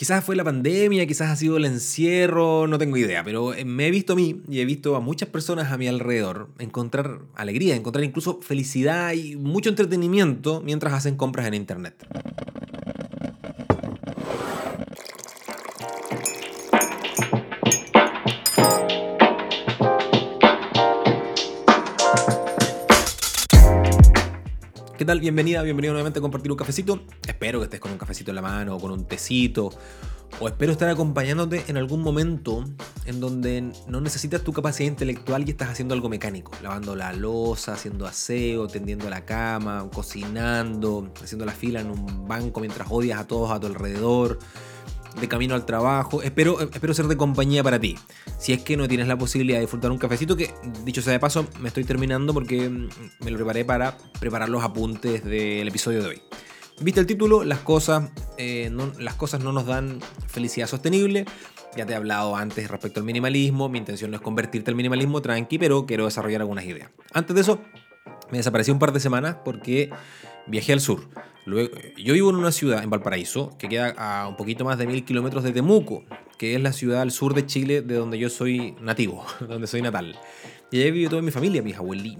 Quizás 0.00 0.24
fue 0.24 0.34
la 0.34 0.44
pandemia, 0.44 1.06
quizás 1.06 1.28
ha 1.28 1.36
sido 1.36 1.58
el 1.58 1.66
encierro, 1.66 2.66
no 2.66 2.78
tengo 2.78 2.96
idea, 2.96 3.22
pero 3.22 3.52
eh, 3.52 3.66
me 3.66 3.86
he 3.86 3.90
visto 3.90 4.14
a 4.14 4.16
mí 4.16 4.40
y 4.48 4.60
he 4.60 4.64
visto 4.64 4.96
a 4.96 5.00
muchas 5.00 5.28
personas 5.28 5.72
a 5.72 5.76
mi 5.76 5.88
alrededor 5.88 6.48
encontrar 6.58 7.18
alegría, 7.34 7.76
encontrar 7.76 8.02
incluso 8.02 8.40
felicidad 8.40 9.12
y 9.12 9.36
mucho 9.36 9.68
entretenimiento 9.68 10.62
mientras 10.64 10.94
hacen 10.94 11.16
compras 11.18 11.46
en 11.48 11.52
Internet. 11.52 12.02
¿Qué 25.00 25.06
tal? 25.06 25.18
Bienvenida, 25.18 25.62
bienvenido 25.62 25.94
nuevamente 25.94 26.18
a 26.18 26.20
compartir 26.20 26.52
un 26.52 26.58
cafecito. 26.58 27.00
Espero 27.26 27.58
que 27.58 27.64
estés 27.64 27.80
con 27.80 27.90
un 27.90 27.96
cafecito 27.96 28.32
en 28.32 28.34
la 28.34 28.42
mano 28.42 28.76
o 28.76 28.78
con 28.78 28.90
un 28.90 29.06
tecito. 29.06 29.70
O 30.40 30.46
espero 30.46 30.72
estar 30.72 30.90
acompañándote 30.90 31.64
en 31.68 31.78
algún 31.78 32.02
momento 32.02 32.66
en 33.06 33.18
donde 33.18 33.72
no 33.88 34.02
necesitas 34.02 34.44
tu 34.44 34.52
capacidad 34.52 34.90
intelectual 34.90 35.48
y 35.48 35.52
estás 35.52 35.70
haciendo 35.70 35.94
algo 35.94 36.10
mecánico. 36.10 36.52
Lavando 36.62 36.96
la 36.96 37.14
losa, 37.14 37.72
haciendo 37.72 38.06
aseo, 38.06 38.68
tendiendo 38.68 39.08
la 39.08 39.24
cama, 39.24 39.88
cocinando, 39.90 41.10
haciendo 41.22 41.46
la 41.46 41.52
fila 41.52 41.80
en 41.80 41.92
un 41.92 42.28
banco 42.28 42.60
mientras 42.60 42.86
odias 42.90 43.20
a 43.20 43.26
todos 43.26 43.52
a 43.52 43.58
tu 43.58 43.68
alrededor 43.68 44.38
de 45.18 45.28
camino 45.28 45.54
al 45.54 45.64
trabajo. 45.66 46.22
Espero, 46.22 46.60
espero 46.60 46.94
ser 46.94 47.06
de 47.06 47.16
compañía 47.16 47.62
para 47.62 47.78
ti. 47.78 47.96
Si 48.38 48.52
es 48.52 48.62
que 48.62 48.76
no 48.76 48.88
tienes 48.88 49.08
la 49.08 49.18
posibilidad 49.18 49.58
de 49.58 49.62
disfrutar 49.62 49.90
un 49.90 49.98
cafecito, 49.98 50.36
que 50.36 50.52
dicho 50.84 51.02
sea 51.02 51.12
de 51.12 51.20
paso, 51.20 51.46
me 51.60 51.68
estoy 51.68 51.84
terminando 51.84 52.32
porque 52.34 52.68
mm, 52.68 52.88
me 53.20 53.30
lo 53.30 53.36
preparé 53.36 53.64
para 53.64 53.96
preparar 54.18 54.48
los 54.48 54.62
apuntes 54.62 55.24
del 55.24 55.68
episodio 55.68 56.02
de 56.02 56.08
hoy. 56.08 56.22
¿Viste 56.80 57.00
el 57.00 57.06
título? 57.06 57.44
Las 57.44 57.58
cosas, 57.58 58.10
eh, 58.38 58.70
no, 58.72 58.90
las 58.98 59.14
cosas 59.14 59.44
no 59.44 59.52
nos 59.52 59.66
dan 59.66 60.00
felicidad 60.26 60.66
sostenible. 60.66 61.26
Ya 61.76 61.84
te 61.84 61.92
he 61.92 61.96
hablado 61.96 62.36
antes 62.36 62.70
respecto 62.70 63.00
al 63.00 63.06
minimalismo. 63.06 63.68
Mi 63.68 63.78
intención 63.78 64.10
no 64.10 64.16
es 64.16 64.22
convertirte 64.22 64.70
al 64.70 64.76
minimalismo 64.76 65.20
tranqui, 65.20 65.58
pero 65.58 65.84
quiero 65.84 66.06
desarrollar 66.06 66.40
algunas 66.40 66.64
ideas. 66.64 66.90
Antes 67.12 67.34
de 67.34 67.42
eso, 67.42 67.60
me 68.30 68.38
desaparecí 68.38 68.70
un 68.70 68.78
par 68.78 68.92
de 68.92 69.00
semanas 69.00 69.36
porque 69.44 69.90
viajé 70.46 70.72
al 70.72 70.80
sur. 70.80 71.06
Luego, 71.46 71.74
yo 71.96 72.14
vivo 72.14 72.30
en 72.30 72.36
una 72.36 72.52
ciudad, 72.52 72.82
en 72.82 72.90
Valparaíso, 72.90 73.56
que 73.58 73.68
queda 73.68 73.94
a 73.96 74.28
un 74.28 74.36
poquito 74.36 74.64
más 74.64 74.78
de 74.78 74.86
mil 74.86 75.04
kilómetros 75.04 75.42
de 75.42 75.52
Temuco, 75.52 76.04
que 76.38 76.54
es 76.54 76.60
la 76.60 76.72
ciudad 76.72 77.00
al 77.00 77.10
sur 77.10 77.34
de 77.34 77.46
Chile 77.46 77.82
de 77.82 77.94
donde 77.94 78.18
yo 78.18 78.28
soy 78.28 78.74
nativo, 78.80 79.24
donde 79.48 79.66
soy 79.66 79.82
natal. 79.82 80.18
Y 80.72 80.82
ahí 80.82 80.90
vive 80.92 81.08
toda 81.08 81.22
mi 81.22 81.32
familia, 81.32 81.62
mi 81.62 81.72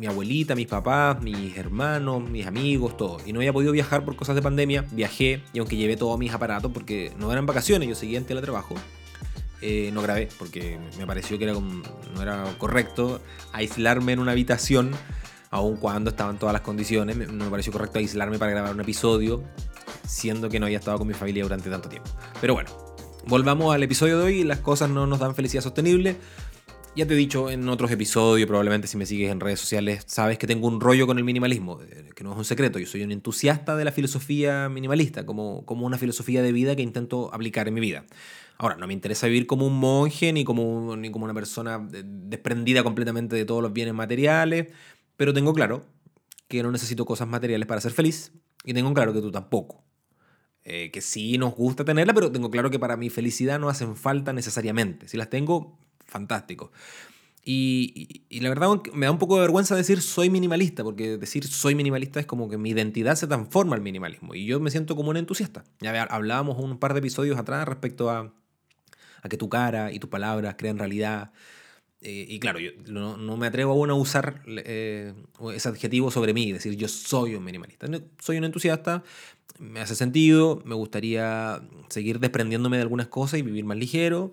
abuelita, 0.06 0.56
mis 0.56 0.66
papás, 0.66 1.22
mis 1.22 1.56
hermanos, 1.56 2.28
mis 2.28 2.46
amigos, 2.46 2.96
todo. 2.96 3.18
Y 3.24 3.32
no 3.32 3.38
había 3.38 3.52
podido 3.52 3.70
viajar 3.70 4.04
por 4.04 4.16
cosas 4.16 4.34
de 4.34 4.42
pandemia, 4.42 4.84
viajé 4.90 5.42
y 5.52 5.60
aunque 5.60 5.76
llevé 5.76 5.96
todos 5.96 6.18
mis 6.18 6.32
aparatos 6.32 6.72
porque 6.72 7.12
no 7.16 7.32
eran 7.32 7.46
vacaciones, 7.46 7.88
yo 7.88 7.94
seguía 7.94 8.18
en 8.18 8.24
teletrabajo. 8.24 8.74
Eh, 9.62 9.90
no 9.92 10.02
grabé 10.02 10.28
porque 10.38 10.78
me 10.98 11.06
pareció 11.06 11.38
que 11.38 11.44
era 11.44 11.52
no 11.52 12.22
era 12.22 12.44
correcto 12.56 13.20
aislarme 13.52 14.12
en 14.14 14.18
una 14.18 14.32
habitación 14.32 14.90
aun 15.50 15.76
cuando 15.76 16.10
estaban 16.10 16.38
todas 16.38 16.52
las 16.52 16.62
condiciones. 16.62 17.16
No 17.16 17.44
me 17.44 17.50
pareció 17.50 17.72
correcto 17.72 17.98
aislarme 17.98 18.38
para 18.38 18.52
grabar 18.52 18.74
un 18.74 18.80
episodio, 18.80 19.42
siendo 20.06 20.48
que 20.48 20.58
no 20.58 20.66
había 20.66 20.78
estado 20.78 20.98
con 20.98 21.06
mi 21.06 21.14
familia 21.14 21.42
durante 21.42 21.68
tanto 21.68 21.88
tiempo. 21.88 22.10
Pero 22.40 22.54
bueno, 22.54 22.70
volvamos 23.26 23.74
al 23.74 23.82
episodio 23.82 24.18
de 24.18 24.24
hoy. 24.24 24.44
Las 24.44 24.60
cosas 24.60 24.88
no 24.90 25.06
nos 25.06 25.18
dan 25.18 25.34
felicidad 25.34 25.62
sostenible. 25.62 26.16
Ya 26.96 27.06
te 27.06 27.14
he 27.14 27.16
dicho 27.16 27.50
en 27.50 27.68
otros 27.68 27.90
episodios, 27.92 28.48
probablemente 28.48 28.88
si 28.88 28.96
me 28.96 29.06
sigues 29.06 29.30
en 29.30 29.38
redes 29.38 29.60
sociales, 29.60 30.02
sabes 30.08 30.38
que 30.38 30.48
tengo 30.48 30.66
un 30.66 30.80
rollo 30.80 31.06
con 31.06 31.18
el 31.18 31.24
minimalismo, 31.24 31.80
eh, 31.82 32.10
que 32.16 32.24
no 32.24 32.32
es 32.32 32.38
un 32.38 32.44
secreto. 32.44 32.80
Yo 32.80 32.86
soy 32.86 33.02
un 33.04 33.12
entusiasta 33.12 33.76
de 33.76 33.84
la 33.84 33.92
filosofía 33.92 34.68
minimalista, 34.68 35.24
como, 35.24 35.64
como 35.66 35.86
una 35.86 35.98
filosofía 35.98 36.42
de 36.42 36.50
vida 36.50 36.74
que 36.74 36.82
intento 36.82 37.32
aplicar 37.32 37.68
en 37.68 37.74
mi 37.74 37.80
vida. 37.80 38.06
Ahora, 38.58 38.76
no 38.76 38.88
me 38.88 38.92
interesa 38.92 39.28
vivir 39.28 39.46
como 39.46 39.66
un 39.66 39.78
monje 39.78 40.32
ni 40.32 40.44
como, 40.44 40.96
ni 40.96 41.12
como 41.12 41.26
una 41.26 41.32
persona 41.32 41.88
eh, 41.92 42.02
desprendida 42.04 42.82
completamente 42.82 43.36
de 43.36 43.44
todos 43.44 43.62
los 43.62 43.72
bienes 43.72 43.94
materiales. 43.94 44.66
Pero 45.20 45.34
tengo 45.34 45.52
claro 45.52 45.84
que 46.48 46.62
no 46.62 46.72
necesito 46.72 47.04
cosas 47.04 47.28
materiales 47.28 47.66
para 47.66 47.82
ser 47.82 47.92
feliz 47.92 48.32
y 48.64 48.72
tengo 48.72 48.94
claro 48.94 49.12
que 49.12 49.20
tú 49.20 49.30
tampoco. 49.30 49.84
Eh, 50.64 50.90
que 50.90 51.02
sí 51.02 51.36
nos 51.36 51.54
gusta 51.54 51.84
tenerla, 51.84 52.14
pero 52.14 52.32
tengo 52.32 52.50
claro 52.50 52.70
que 52.70 52.78
para 52.78 52.96
mi 52.96 53.10
felicidad 53.10 53.60
no 53.60 53.68
hacen 53.68 53.96
falta 53.96 54.32
necesariamente. 54.32 55.08
Si 55.08 55.18
las 55.18 55.28
tengo, 55.28 55.78
fantástico. 56.06 56.72
Y, 57.44 58.22
la 58.30 58.48
verdad 58.48 58.68
me 58.94 59.04
da 59.04 59.12
un 59.12 59.18
poco 59.18 59.34
de 59.34 59.42
vergüenza 59.42 59.76
decir 59.76 60.00
soy 60.00 60.30
minimalista, 60.30 60.82
porque 60.84 61.18
decir 61.18 61.46
soy 61.46 61.74
minimalista 61.74 62.18
es 62.18 62.24
como 62.24 62.48
que 62.48 62.56
mi 62.56 62.70
identidad 62.70 63.14
se 63.14 63.26
transforma 63.26 63.76
al 63.76 63.82
minimalismo 63.82 64.34
y 64.34 64.46
yo 64.46 64.58
me 64.58 64.70
siento 64.70 64.96
como 64.96 65.10
un 65.10 65.18
entusiasta. 65.18 65.64
Ya 65.80 66.04
hablábamos 66.04 66.56
un 66.56 66.78
par 66.78 66.94
de 66.94 67.00
episodios 67.00 67.38
atrás 67.38 67.68
respecto 67.68 68.08
a, 68.08 68.32
a 69.20 69.28
que 69.28 69.36
tu 69.36 69.50
cara 69.50 69.92
y 69.92 69.98
tus 69.98 70.08
palabras 70.08 70.54
crean 70.56 70.78
realidad, 70.78 71.32
eh, 72.02 72.26
y 72.28 72.40
claro, 72.40 72.58
yo 72.58 72.70
no, 72.88 73.36
me 73.36 73.46
atrevo 73.46 73.72
aún 73.72 73.90
a 73.90 73.94
usar 73.94 74.42
eh, 74.46 75.12
ese 75.54 75.68
adjetivo 75.68 76.10
sobre 76.10 76.32
mí, 76.32 76.50
decir 76.52 76.74
yo 76.76 76.88
soy 76.88 77.34
un 77.34 77.44
minimalista. 77.44 77.86
soy 78.18 78.38
un 78.38 78.44
entusiasta, 78.44 79.04
me 79.58 79.80
hace 79.80 79.94
sentido, 79.94 80.62
me 80.64 80.74
gustaría 80.74 81.60
seguir 81.88 82.18
desprendiéndome 82.18 82.78
de 82.78 82.82
algunas 82.82 83.08
cosas 83.08 83.40
y 83.40 83.42
vivir 83.42 83.64
más 83.64 83.76
ligero. 83.76 84.32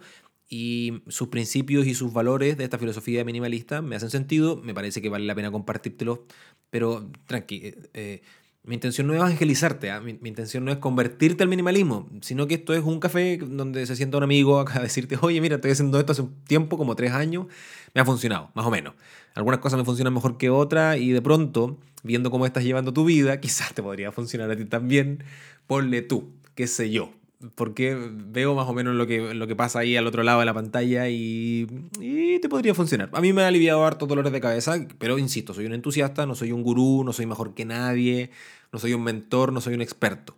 Y 0.50 1.02
sus 1.10 1.28
principios 1.28 1.88
y 1.88 1.94
sus 1.94 2.14
valores 2.14 2.58
de 2.58 2.64
esta 2.64 2.78
filosofía 2.78 3.26
minimalista 3.26 3.82
me 3.82 3.98
hacen 3.98 4.10
sentido, 4.10 4.56
me 4.56 4.74
parece 4.74 5.02
que 5.02 5.10
vale 5.10 5.26
la 5.26 5.36
pena 5.36 5.52
compartírtelo, 5.52 6.26
pero 6.70 7.12
tranqui, 7.26 7.74
eh, 7.94 8.22
mi 8.68 8.76
intención 8.76 9.08
no 9.08 9.14
es 9.14 9.20
evangelizarte, 9.20 9.92
¿ah? 9.92 10.02
mi, 10.02 10.18
intención 10.24 10.66
no 10.66 10.72
es 10.72 10.78
convertirte 10.78 11.42
al 11.42 11.48
minimalismo, 11.48 12.10
sino 12.20 12.48
que 12.48 12.56
esto 12.56 12.74
es 12.74 12.84
un 12.84 13.00
café 13.00 13.38
donde 13.38 13.86
se 13.86 13.96
sienta 13.96 14.18
un 14.18 14.24
amigo 14.24 14.60
a 14.60 14.80
decirte, 14.82 15.18
oye, 15.22 15.40
mira, 15.40 15.56
estoy 15.56 15.72
haciendo 15.72 15.98
esto 15.98 16.12
hace 16.12 16.24
un 16.24 16.36
tiempo, 16.44 16.78
como 16.78 16.94
tres 16.94 17.14
años, 17.14 17.48
me 17.94 18.02
ha 18.02 18.06
funcionado, 18.06 18.52
más 18.56 18.66
o 18.66 18.70
menos. 18.70 18.94
Algunas 19.36 19.62
cosas 19.62 19.80
me 19.80 19.86
funcionan 19.86 20.14
mejor 20.14 20.38
que 20.38 20.50
otras 20.50 20.98
y 20.98 21.12
de 21.12 21.22
pronto, 21.22 21.78
viendo 22.04 22.30
cómo 22.30 22.46
estás 22.46 22.66
llevando 22.66 22.92
tu 22.92 23.06
vida, 23.06 23.40
quizás 23.42 23.74
te 23.74 23.82
podría 23.82 24.12
funcionar 24.12 24.52
a 24.52 24.58
ti 24.58 24.66
también. 24.66 25.24
Ponle 25.66 26.02
tú, 26.02 26.34
qué 26.54 26.68
sé 26.68 26.92
yo, 26.92 27.14
porque 27.56 27.96
veo 28.12 28.56
más 28.56 28.68
o 28.68 28.74
menos 28.74 28.96
lo 28.96 29.06
que, 29.08 29.56
pasa 29.56 29.80
ahí 29.80 29.96
al 29.96 30.08
otro 30.08 30.24
lado 30.24 30.40
de 30.40 30.46
la 30.46 30.54
pantalla 30.54 31.08
y, 31.08 31.68
y, 32.02 32.40
te 32.40 32.50
podría 32.50 32.74
funcionar. 32.74 33.10
A 33.14 33.22
mí 33.22 33.32
me 33.32 33.44
ha 33.44 33.48
aliviado 33.48 33.86
harto 33.86 34.08
dolores 34.08 34.34
de 34.34 34.42
cabeza, 34.42 34.76
pero 34.98 35.18
insisto, 35.20 35.54
soy 35.54 35.68
un 35.68 35.74
entusiasta, 35.74 36.26
no 36.26 36.36
soy 36.36 36.52
un 36.52 36.64
gurú, 36.64 37.04
no 37.04 37.14
soy 37.14 37.28
mejor 37.28 37.54
que 37.54 37.66
nadie, 37.66 38.32
no 38.72 38.80
soy 38.80 38.94
un 38.94 39.04
mentor, 39.04 39.52
no 39.54 39.62
soy 39.62 39.74
un 39.74 39.82
experto. 39.82 40.38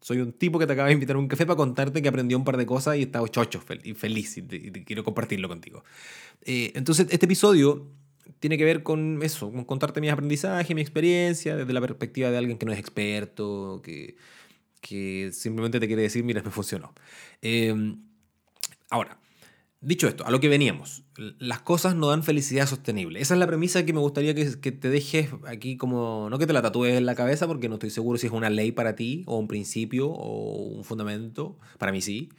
Soy 0.00 0.18
un 0.18 0.32
tipo 0.32 0.58
que 0.58 0.66
te 0.66 0.72
acaba 0.74 0.88
de 0.88 0.94
invitar 0.94 1.16
a 1.16 1.18
un 1.18 1.28
café 1.28 1.46
para 1.46 1.56
contarte 1.56 2.02
que 2.02 2.08
aprendió 2.08 2.36
un 2.36 2.44
par 2.44 2.56
de 2.56 2.66
cosas 2.66 2.96
y 2.96 3.02
estaba 3.02 3.26
chocho 3.28 3.62
y 3.82 3.94
feliz 3.94 4.36
y, 4.36 4.42
quiero 4.84 5.02
compartirlo 5.02 5.48
contigo. 5.48 5.82
Eh, 6.42 6.72
entonces, 6.74 7.06
este 7.10 7.26
episodio 7.26 7.90
tiene 8.38 8.58
que 8.58 8.64
ver 8.64 8.82
con 8.82 9.22
eso, 9.22 9.50
con 9.50 9.64
contarte 9.64 10.00
mis 10.00 10.10
aprendizajes, 10.10 10.74
mi 10.74 10.82
experiencia, 10.82 11.56
desde 11.56 11.72
la 11.72 11.80
perspectiva 11.80 12.30
de 12.30 12.36
alguien 12.36 12.58
que 12.58 12.66
no 12.66 12.72
es 12.72 12.78
experto, 12.78 13.80
que, 13.82 14.16
que 14.80 15.30
simplemente 15.32 15.80
te 15.80 15.86
quiere 15.86 16.02
decir, 16.02 16.24
mira, 16.24 16.42
me 16.42 16.50
funcionó. 16.50 16.92
Eh, 17.40 17.74
ahora, 18.90 19.18
Dicho 19.84 20.08
esto, 20.08 20.24
a 20.26 20.30
lo 20.30 20.40
que 20.40 20.48
veníamos, 20.48 21.02
las 21.38 21.60
cosas 21.60 21.94
no 21.94 22.08
dan 22.08 22.22
felicidad 22.22 22.66
sostenible. 22.66 23.20
Esa 23.20 23.34
es 23.34 23.40
la 23.40 23.46
premisa 23.46 23.84
que 23.84 23.92
me 23.92 24.00
gustaría 24.00 24.34
que, 24.34 24.72
te 24.72 24.88
dejes 24.88 25.28
aquí 25.46 25.76
como, 25.76 26.28
no 26.30 26.38
que 26.38 26.46
te 26.46 26.54
la 26.54 26.62
tatúes 26.62 26.96
en 26.96 27.04
la 27.04 27.14
cabeza 27.14 27.46
porque 27.46 27.68
no 27.68 27.74
estoy 27.74 27.90
seguro 27.90 28.16
si 28.16 28.26
es 28.26 28.32
una 28.32 28.48
ley 28.48 28.72
para 28.72 28.96
ti 28.96 29.24
o 29.26 29.36
un 29.36 29.46
principio 29.46 30.08
o 30.08 30.56
un 30.68 30.84
fundamento, 30.84 31.58
para 31.78 31.92
mí 31.92 32.00
sí, 32.00 32.30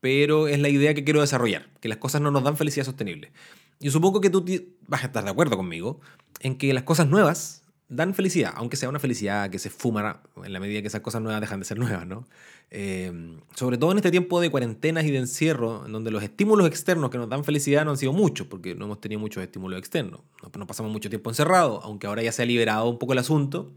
pero 0.00 0.48
es 0.48 0.60
la 0.60 0.68
idea 0.68 0.92
que 0.92 1.02
quiero 1.02 1.22
desarrollar, 1.22 1.70
que 1.80 1.88
las 1.88 1.96
cosas 1.96 2.20
no 2.20 2.30
nos 2.30 2.44
dan 2.44 2.58
felicidad 2.58 2.84
sostenible. 2.84 3.32
Yo 3.80 3.90
supongo 3.90 4.20
que 4.20 4.28
tú 4.28 4.44
vas 4.86 5.02
a 5.02 5.06
estar 5.06 5.24
de 5.24 5.30
acuerdo 5.30 5.56
conmigo 5.56 6.00
en 6.40 6.58
que 6.58 6.74
las 6.74 6.82
cosas 6.82 7.08
nuevas 7.08 7.62
dan 7.88 8.14
felicidad, 8.14 8.52
aunque 8.56 8.76
sea 8.76 8.88
una 8.88 8.98
felicidad 8.98 9.48
que 9.48 9.58
se 9.58 9.70
fuma 9.70 10.20
en 10.44 10.52
la 10.52 10.58
medida 10.58 10.80
que 10.80 10.88
esas 10.88 11.02
cosas 11.02 11.22
nuevas 11.22 11.40
dejan 11.40 11.60
de 11.60 11.66
ser 11.66 11.78
nuevas, 11.78 12.06
¿no? 12.06 12.26
Eh, 12.70 13.38
sobre 13.54 13.78
todo 13.78 13.92
en 13.92 13.98
este 13.98 14.10
tiempo 14.10 14.40
de 14.40 14.50
cuarentenas 14.50 15.04
y 15.04 15.12
de 15.12 15.18
encierro, 15.18 15.86
en 15.86 15.92
donde 15.92 16.10
los 16.10 16.22
estímulos 16.22 16.66
externos 16.66 17.10
que 17.10 17.18
nos 17.18 17.28
dan 17.28 17.44
felicidad 17.44 17.84
no 17.84 17.92
han 17.92 17.96
sido 17.96 18.12
muchos, 18.12 18.48
porque 18.48 18.74
no 18.74 18.86
hemos 18.86 19.00
tenido 19.00 19.20
muchos 19.20 19.42
estímulos 19.42 19.78
externos. 19.78 20.20
No, 20.42 20.66
pasamos 20.66 20.90
mucho 20.90 21.08
tiempo 21.08 21.30
encerrados, 21.30 21.84
aunque 21.84 22.08
ahora 22.08 22.22
ya 22.22 22.32
se 22.32 22.42
ha 22.42 22.46
liberado 22.46 22.88
un 22.88 22.98
poco 22.98 23.12
el 23.12 23.20
asunto, 23.20 23.72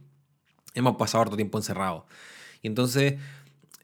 hemos 0.74 0.96
pasado 0.98 1.22
harto 1.22 1.36
tiempo 1.36 1.60
encerrados. 1.60 2.04
Y 2.64 2.68
entonces, 2.68 3.16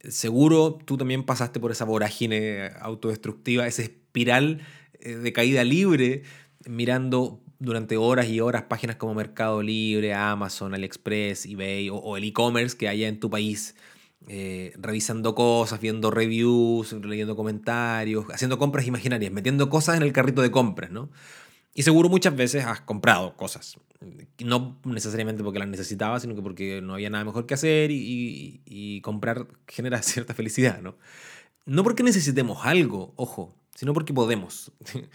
seguro 0.09 0.79
tú 0.85 0.97
también 0.97 1.23
pasaste 1.23 1.59
por 1.59 1.71
esa 1.71 1.85
vorágine 1.85 2.71
autodestructiva, 2.79 3.67
esa 3.67 3.83
espiral 3.83 4.61
eh, 4.99 5.15
de 5.17 5.33
caída 5.33 5.63
libre, 5.63 6.23
mirando 6.67 7.39
durante 7.59 7.97
horas 7.97 8.27
y 8.27 8.39
horas 8.39 8.63
páginas 8.63 8.95
como 8.95 9.13
Mercado 9.13 9.61
Libre, 9.61 10.13
Amazon, 10.13 10.73
AliExpress, 10.73 11.45
eBay 11.45 11.89
o, 11.91 12.17
el 12.17 12.23
e-commerce 12.23 12.77
que 12.77 12.87
haya 12.87 13.07
en 13.07 13.19
tu 13.19 13.29
país, 13.29 13.75
eh, 14.27 14.73
revisando 14.77 15.35
cosas, 15.35 15.79
viendo 15.79 16.11
reviews, 16.11 16.93
leyendo 16.93 17.35
comentarios, 17.35 18.25
haciendo 18.33 18.57
compras 18.57 18.87
imaginarias, 18.87 19.31
metiendo 19.31 19.69
cosas 19.69 19.97
en 19.97 20.03
el 20.03 20.13
carrito 20.13 20.41
de 20.41 20.51
compras, 20.51 20.91
¿no? 20.91 21.09
Y 21.73 21.83
seguro 21.83 22.07
muchas 22.07 22.35
veces 22.35 22.65
has 22.65 22.81
comprado 22.81 23.35
cosas, 23.35 23.77
no 24.39 24.79
necesariamente 24.85 25.43
porque 25.43 25.59
las 25.59 25.67
necesitabas, 25.67 26.21
sino 26.21 26.33
que 26.33 26.41
porque 26.41 26.81
no 26.81 26.93
había 26.93 27.09
nada 27.09 27.25
mejor 27.25 27.45
que 27.45 27.53
hacer 27.53 27.91
y, 27.91 28.61
y 28.65 29.01
comprar 29.01 29.47
genera 29.67 30.01
cierta 30.01 30.33
felicidad, 30.33 30.81
¿no? 30.81 30.95
no 31.65 31.83
porque 31.83 32.03
necesitemos 32.03 32.59
algo, 32.63 33.13
ojo, 33.15 33.55
sino 33.73 33.93
porque 33.93 34.13
podemos. 34.13 34.71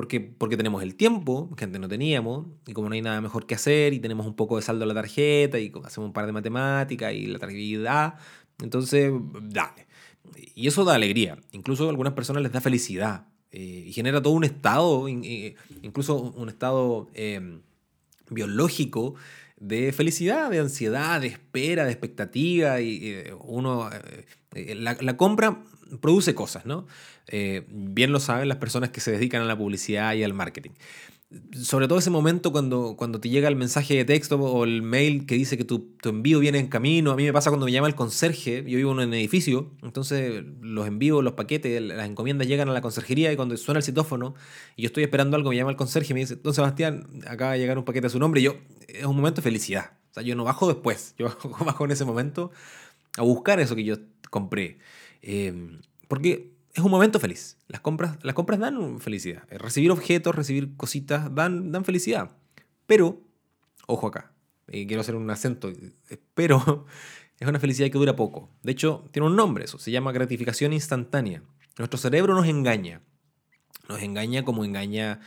Porque, 0.00 0.18
porque 0.18 0.56
tenemos 0.56 0.82
el 0.82 0.94
tiempo, 0.94 1.54
que 1.56 1.64
antes 1.64 1.78
no 1.78 1.86
teníamos, 1.86 2.46
y 2.66 2.72
como 2.72 2.88
no 2.88 2.94
hay 2.94 3.02
nada 3.02 3.20
mejor 3.20 3.44
que 3.44 3.54
hacer, 3.54 3.92
y 3.92 4.00
tenemos 4.00 4.26
un 4.26 4.34
poco 4.34 4.56
de 4.56 4.62
saldo 4.62 4.84
en 4.84 4.88
la 4.88 4.94
tarjeta, 4.94 5.58
y 5.58 5.70
hacemos 5.84 6.06
un 6.06 6.14
par 6.14 6.24
de 6.24 6.32
matemáticas, 6.32 7.12
y 7.12 7.26
la 7.26 7.38
tranquilidad, 7.38 8.14
entonces, 8.62 9.12
dale. 9.42 9.86
Y 10.54 10.68
eso 10.68 10.86
da 10.86 10.94
alegría. 10.94 11.38
Incluso 11.52 11.84
a 11.84 11.90
algunas 11.90 12.14
personas 12.14 12.42
les 12.42 12.50
da 12.50 12.62
felicidad. 12.62 13.26
Eh, 13.52 13.84
y 13.88 13.92
genera 13.92 14.22
todo 14.22 14.32
un 14.32 14.44
estado, 14.44 15.06
incluso 15.06 16.16
un 16.16 16.48
estado 16.48 17.10
em, 17.12 17.60
biológico 18.30 19.16
de 19.58 19.92
felicidad, 19.92 20.50
de 20.50 20.60
ansiedad, 20.60 21.20
de 21.20 21.26
espera, 21.26 21.84
de 21.84 21.90
expectativa. 21.90 22.80
Y 22.80 23.22
uno, 23.42 23.90
eh, 24.54 24.74
la, 24.76 24.96
la, 24.98 25.18
compra 25.18 25.62
produce 26.00 26.34
cosas, 26.34 26.66
¿no? 26.66 26.86
Eh, 27.26 27.64
bien 27.68 28.12
lo 28.12 28.20
saben 28.20 28.48
las 28.48 28.58
personas 28.58 28.90
que 28.90 29.00
se 29.00 29.12
dedican 29.12 29.42
a 29.42 29.44
la 29.44 29.56
publicidad 29.56 30.14
y 30.14 30.22
al 30.22 30.34
marketing. 30.34 30.70
Sobre 31.54 31.86
todo 31.86 31.98
ese 32.00 32.10
momento 32.10 32.50
cuando, 32.50 32.96
cuando 32.96 33.20
te 33.20 33.28
llega 33.28 33.46
el 33.46 33.54
mensaje 33.54 33.94
de 33.94 34.04
texto 34.04 34.36
o 34.36 34.64
el 34.64 34.82
mail 34.82 35.26
que 35.26 35.36
dice 35.36 35.56
que 35.56 35.64
tu, 35.64 35.94
tu, 36.02 36.08
envío 36.08 36.40
viene 36.40 36.58
en 36.58 36.66
camino. 36.66 37.12
A 37.12 37.16
mí 37.16 37.22
me 37.22 37.32
pasa 37.32 37.50
cuando 37.50 37.66
me 37.66 37.72
llama 37.72 37.86
el 37.86 37.94
conserje, 37.94 38.64
yo 38.66 38.76
vivo 38.76 38.90
en 38.92 39.08
un 39.08 39.14
edificio, 39.14 39.70
entonces 39.82 40.42
los 40.60 40.88
envíos, 40.88 41.22
los 41.22 41.34
paquetes, 41.34 41.80
las 41.80 42.08
encomiendas 42.08 42.48
llegan 42.48 42.68
a 42.68 42.72
la 42.72 42.80
conserjería 42.80 43.32
y 43.32 43.36
cuando 43.36 43.56
suena 43.56 43.78
el 43.78 43.84
citófono 43.84 44.34
y 44.74 44.82
yo 44.82 44.86
estoy 44.88 45.04
esperando 45.04 45.36
algo, 45.36 45.50
me 45.50 45.56
llama 45.56 45.70
el 45.70 45.76
conserje 45.76 46.12
y 46.12 46.14
me 46.14 46.20
dice, 46.20 46.34
don 46.34 46.52
Sebastián, 46.52 47.06
acaba 47.28 47.52
de 47.52 47.60
llegar 47.60 47.78
un 47.78 47.84
paquete 47.84 48.08
a 48.08 48.10
su 48.10 48.18
nombre 48.18 48.40
y 48.40 48.44
yo, 48.44 48.56
es 48.88 49.04
un 49.04 49.14
momento 49.14 49.40
de 49.40 49.42
felicidad. 49.42 49.92
O 50.10 50.14
sea, 50.14 50.22
yo 50.24 50.34
no 50.34 50.42
bajo 50.42 50.66
después, 50.66 51.14
yo 51.18 51.28
bajo 51.64 51.84
en 51.84 51.92
ese 51.92 52.04
momento 52.04 52.50
a 53.16 53.22
buscar 53.22 53.60
eso 53.60 53.76
que 53.76 53.84
yo 53.84 53.96
compré. 54.30 54.78
Eh, 55.22 55.78
porque 56.08 56.52
es 56.74 56.82
un 56.82 56.90
momento 56.90 57.20
feliz. 57.20 57.58
Las 57.68 57.80
compras, 57.80 58.18
las 58.22 58.34
compras 58.34 58.60
dan 58.60 59.00
felicidad. 59.00 59.42
Recibir 59.50 59.90
objetos, 59.90 60.34
recibir 60.34 60.76
cositas, 60.76 61.34
dan, 61.34 61.72
dan 61.72 61.84
felicidad. 61.84 62.30
Pero, 62.86 63.20
ojo 63.86 64.06
acá, 64.06 64.32
quiero 64.66 65.00
hacer 65.00 65.14
un 65.14 65.30
acento, 65.30 65.72
pero 66.34 66.86
es 67.40 67.48
una 67.48 67.60
felicidad 67.60 67.90
que 67.90 67.98
dura 67.98 68.16
poco. 68.16 68.50
De 68.62 68.72
hecho, 68.72 69.08
tiene 69.12 69.26
un 69.26 69.36
nombre 69.36 69.64
eso, 69.64 69.78
se 69.78 69.90
llama 69.90 70.12
gratificación 70.12 70.72
instantánea. 70.72 71.42
Nuestro 71.78 71.98
cerebro 71.98 72.34
nos 72.34 72.46
engaña. 72.46 73.00
Nos 73.88 74.02
engaña 74.02 74.44
como 74.44 74.64
engaña, 74.64 75.14
eh, 75.14 75.20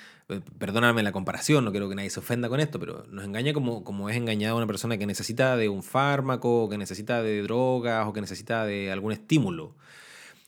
perdóname 0.57 1.03
la 1.03 1.11
comparación, 1.11 1.65
no 1.65 1.71
quiero 1.71 1.89
que 1.89 1.95
nadie 1.95 2.09
se 2.09 2.19
ofenda 2.19 2.49
con 2.49 2.59
esto, 2.59 2.79
pero 2.79 3.05
nos 3.09 3.25
engaña 3.25 3.53
como, 3.53 3.83
como 3.83 4.09
es 4.09 4.17
engañada 4.17 4.55
una 4.55 4.67
persona 4.67 4.97
que 4.97 5.05
necesita 5.05 5.57
de 5.57 5.69
un 5.69 5.83
fármaco, 5.83 6.69
que 6.69 6.77
necesita 6.77 7.21
de 7.21 7.41
drogas 7.41 8.07
o 8.07 8.13
que 8.13 8.21
necesita 8.21 8.65
de 8.65 8.91
algún 8.91 9.11
estímulo. 9.11 9.75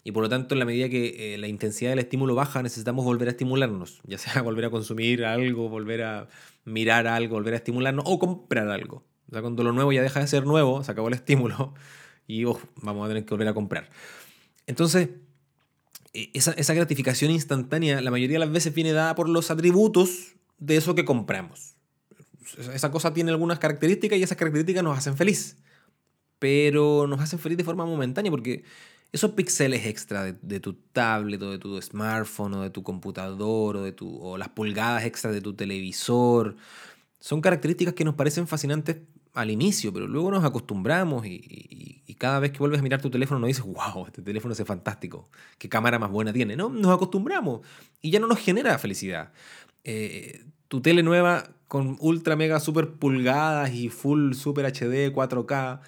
Y 0.04 0.12
por 0.12 0.22
lo 0.22 0.30
tanto, 0.30 0.54
en 0.54 0.60
la 0.60 0.66
medida 0.66 0.88
que 0.88 1.34
eh, 1.34 1.38
la 1.40 1.48
intensidad 1.48 1.90
del 1.90 2.00
estímulo 2.00 2.36
baja, 2.36 2.62
necesitamos 2.62 3.04
volver 3.04 3.28
a 3.28 3.32
estimularnos, 3.32 4.02
ya 4.04 4.20
sea 4.20 4.42
volver 4.44 4.66
a 4.66 4.70
consumir 4.70 5.26
algo, 5.26 5.68
volver 5.68 6.04
a 6.04 6.28
mirar 6.64 7.08
algo, 7.08 7.36
volver 7.36 7.56
a 7.56 7.58
estimularnos 7.58 8.06
o 8.08 8.20
comprar 8.20 8.70
algo. 8.70 9.04
O 9.32 9.42
cuando 9.42 9.64
lo 9.64 9.72
nuevo 9.72 9.92
ya 9.92 10.04
deja 10.04 10.20
de 10.20 10.28
ser 10.28 10.46
nuevo, 10.46 10.84
se 10.84 10.92
acabó 10.92 11.08
el 11.08 11.16
estímulo 11.16 11.74
y 12.28 12.44
vamos 12.44 13.06
a 13.06 13.08
tener 13.08 13.26
que 13.26 13.32
volver 13.32 13.48
a 13.48 13.54
comprar. 13.56 13.90
Entonces, 14.68 15.10
esa, 16.34 16.52
esa 16.54 16.74
gratificación 16.74 17.32
instantánea 17.32 18.02
la 18.02 18.12
mayoría 18.12 18.36
de 18.36 18.46
las 18.46 18.52
veces 18.52 18.74
viene 18.74 18.94
dada 18.94 19.16
por 19.16 19.30
los 19.30 19.52
atributos 19.52 20.36
de 20.58 20.78
eso 20.78 20.96
que 20.96 21.06
compramos. 21.06 21.76
Esa 22.74 22.92
cosa 22.92 23.14
tiene 23.14 23.32
algunas 23.32 23.60
características 23.60 24.20
y 24.20 24.24
esas 24.24 24.38
características 24.38 24.84
nos 24.84 24.98
hacen 24.98 25.18
feliz. 25.18 25.58
Pero 26.40 27.08
nos 27.08 27.22
hacen 27.22 27.40
feliz 27.40 27.58
de 27.58 27.64
forma 27.64 27.86
momentánea 27.86 28.32
porque 28.32 28.64
esos 29.12 29.32
píxeles 29.32 29.86
extra 29.86 30.34
de, 30.34 30.60
tu 30.60 30.74
tablet 30.74 31.42
o 31.42 31.52
de 31.52 31.58
tu 31.58 31.82
smartphone 31.82 32.56
o 32.56 32.62
de 32.62 32.70
tu 32.70 32.84
computador 32.84 33.78
o, 33.78 33.84
de 33.84 33.92
tu, 33.92 34.18
o 34.18 34.38
las 34.38 34.50
pulgadas 34.50 35.06
extra 35.06 35.32
de 35.32 35.42
tu 35.42 35.54
televisor 35.54 36.56
son 37.20 37.42
características 37.42 37.94
que 37.94 38.04
nos 38.04 38.16
parecen 38.16 38.48
fascinantes 38.48 38.98
al 39.36 39.52
inicio, 39.52 39.94
pero 39.94 40.08
luego 40.08 40.32
nos 40.32 40.44
acostumbramos 40.44 41.26
y, 41.26 42.02
cada 42.18 42.40
vez 42.40 42.52
que 42.52 42.60
vuelves 42.60 42.80
a 42.80 42.84
mirar 42.84 43.02
tu 43.02 43.10
teléfono 43.10 43.42
no 43.42 43.48
dices, 43.48 43.66
wow, 43.66 44.06
este 44.08 44.22
teléfono 44.22 44.54
es 44.54 44.64
fantástico, 44.64 45.30
qué 45.58 45.68
cámara 45.68 46.00
más 46.00 46.10
buena 46.10 46.32
tiene. 46.32 46.56
No, 46.56 46.70
nos 46.70 46.96
acostumbramos 46.96 47.60
y 48.02 48.10
ya 48.10 48.22
no 48.22 48.28
nos 48.28 48.40
genera 48.40 48.78
felicidad. 48.80 49.34
Eh, 49.84 50.46
tu 50.70 50.80
tele 50.80 51.04
nueva 51.04 51.50
con 51.68 51.98
ultra 52.00 52.38
mega 52.38 52.62
super 52.62 52.94
pulgadas 52.94 53.74
y 53.74 53.90
full 53.90 54.32
super 54.32 54.66
HD 54.66 55.14
4K 55.14 55.82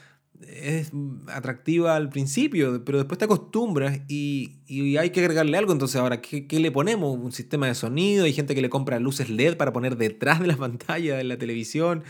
es 0.45 0.91
atractiva 1.27 1.95
al 1.95 2.09
principio, 2.09 2.83
pero 2.85 2.99
después 2.99 3.17
te 3.17 3.25
acostumbras 3.25 4.01
y, 4.07 4.53
hay 4.97 5.09
que 5.09 5.21
agregarle 5.21 5.57
algo. 5.57 5.71
Entonces, 5.71 5.95
ahora, 5.97 6.21
¿qué, 6.21 6.59
le 6.59 6.71
ponemos? 6.71 7.17
Un 7.17 7.31
sistema 7.31 7.67
de 7.67 7.75
sonido. 7.75 8.25
Hay 8.25 8.33
gente 8.33 8.53
que 8.53 8.61
le 8.61 8.69
compra 8.69 8.99
luces 8.99 9.29
LED 9.29 9.57
para 9.57 9.73
poner 9.73 9.97
detrás 9.97 10.39
de 10.39 10.47
la 10.47 10.57
pantalla 10.57 11.17
de 11.17 11.23
la 11.23 11.37
televisión. 11.37 12.03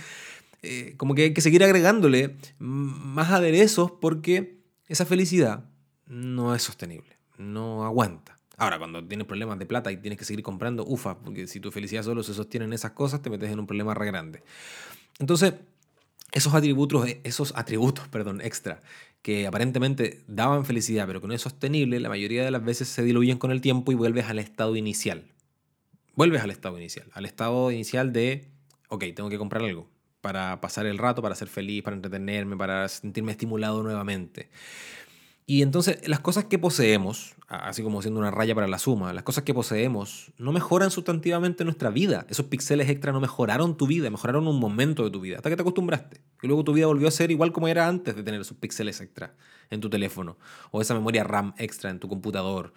Eh, 0.64 0.96
como 0.98 1.14
que 1.14 1.24
hay 1.24 1.34
que 1.34 1.42
seguir 1.42 1.64
agregándole 1.64 2.36
más 2.58 3.32
aderezos 3.32 3.92
porque 3.92 4.58
esa 4.88 5.06
felicidad 5.06 5.66
no 6.08 6.56
es 6.56 6.64
sostenible, 6.64 7.18
no 7.38 7.86
aguanta. 7.86 8.38
Ahora, 8.58 8.80
cuando 8.80 9.06
tienes 9.06 9.28
problemas 9.28 9.60
de 9.60 9.68
plata 9.68 9.92
y 9.92 9.98
tienes 9.98 10.18
que 10.18 10.26
seguir 10.26 10.44
comprando, 10.44 10.84
ufa, 10.84 11.20
porque 11.20 11.46
si 11.46 11.60
tu 11.60 11.72
felicidad 11.72 12.02
solo 12.02 12.24
se 12.24 12.34
sostiene 12.34 12.66
en 12.66 12.74
esas 12.74 12.92
cosas, 12.92 13.22
te 13.22 13.30
metes 13.30 13.52
en 13.52 13.60
un 13.60 13.68
problema 13.68 13.94
re 13.94 14.08
grande. 14.08 14.42
Entonces, 15.20 15.54
esos 16.32 16.56
atributos, 16.56 17.08
esos 17.24 17.54
atributos 17.56 18.08
perdón, 18.10 18.42
extra 18.42 18.82
que 19.22 19.46
aparentemente 19.46 20.24
daban 20.28 20.66
felicidad 20.66 21.06
pero 21.06 21.20
que 21.20 21.28
no 21.28 21.34
es 21.34 21.42
sostenible, 21.42 22.00
la 22.00 22.10
mayoría 22.10 22.46
de 22.46 22.52
las 22.52 22.64
veces 22.64 22.88
se 22.88 23.04
diluyen 23.04 23.38
con 23.38 23.52
el 23.52 23.62
tiempo 23.62 23.92
y 23.92 23.96
vuelves 23.96 24.26
al 24.26 24.40
estado 24.40 24.76
inicial. 24.76 25.26
Vuelves 26.16 26.42
al 26.42 26.50
estado 26.50 26.78
inicial, 26.80 27.10
al 27.14 27.26
estado 27.26 27.70
inicial 27.72 28.12
de, 28.14 28.48
ok, 28.90 29.04
tengo 29.16 29.30
que 29.30 29.38
comprar 29.38 29.64
algo 29.64 29.88
para 30.28 30.60
pasar 30.60 30.86
el 30.86 30.98
rato, 30.98 31.22
para 31.22 31.36
ser 31.36 31.48
feliz, 31.48 31.82
para 31.84 31.96
entretenerme, 31.96 32.58
para 32.58 32.90
sentirme 32.90 33.32
estimulado 33.32 33.82
nuevamente. 33.82 34.50
Y 35.46 35.62
entonces 35.62 36.06
las 36.06 36.20
cosas 36.20 36.44
que 36.44 36.60
poseemos, 36.60 37.36
así 37.48 37.82
como 37.82 38.02
siendo 38.02 38.20
una 38.20 38.30
raya 38.30 38.54
para 38.54 38.68
la 38.68 38.78
suma, 38.78 39.14
las 39.14 39.24
cosas 39.24 39.46
que 39.46 39.54
poseemos 39.54 40.34
no 40.38 40.52
mejoran 40.52 40.92
sustantivamente 40.92 41.64
nuestra 41.64 41.92
vida. 41.92 42.26
Esos 42.30 42.48
píxeles 42.48 42.90
extra 42.90 43.14
no 43.14 43.22
mejoraron 43.22 43.78
tu 43.78 43.88
vida, 43.88 44.10
mejoraron 44.10 44.50
un 44.50 44.60
momento 44.60 45.06
de 45.06 45.12
tu 45.12 45.22
vida, 45.22 45.38
hasta 45.38 45.50
que 45.50 45.56
te 45.56 45.62
acostumbraste. 45.62 46.20
Y 46.42 46.48
luego 46.48 46.66
tu 46.66 46.74
vida 46.74 46.88
volvió 46.88 47.08
a 47.08 47.12
ser 47.12 47.32
igual 47.32 47.54
como 47.54 47.70
era 47.70 47.88
antes 47.88 48.14
de 48.14 48.24
tener 48.24 48.42
esos 48.42 48.58
píxeles 48.58 49.00
extra 49.00 49.34
en 49.70 49.80
tu 49.80 49.90
teléfono, 49.90 50.36
o 50.72 50.82
esa 50.82 50.94
memoria 50.94 51.24
RAM 51.24 51.54
extra 51.58 51.90
en 51.90 52.00
tu 52.02 52.10
computador, 52.10 52.74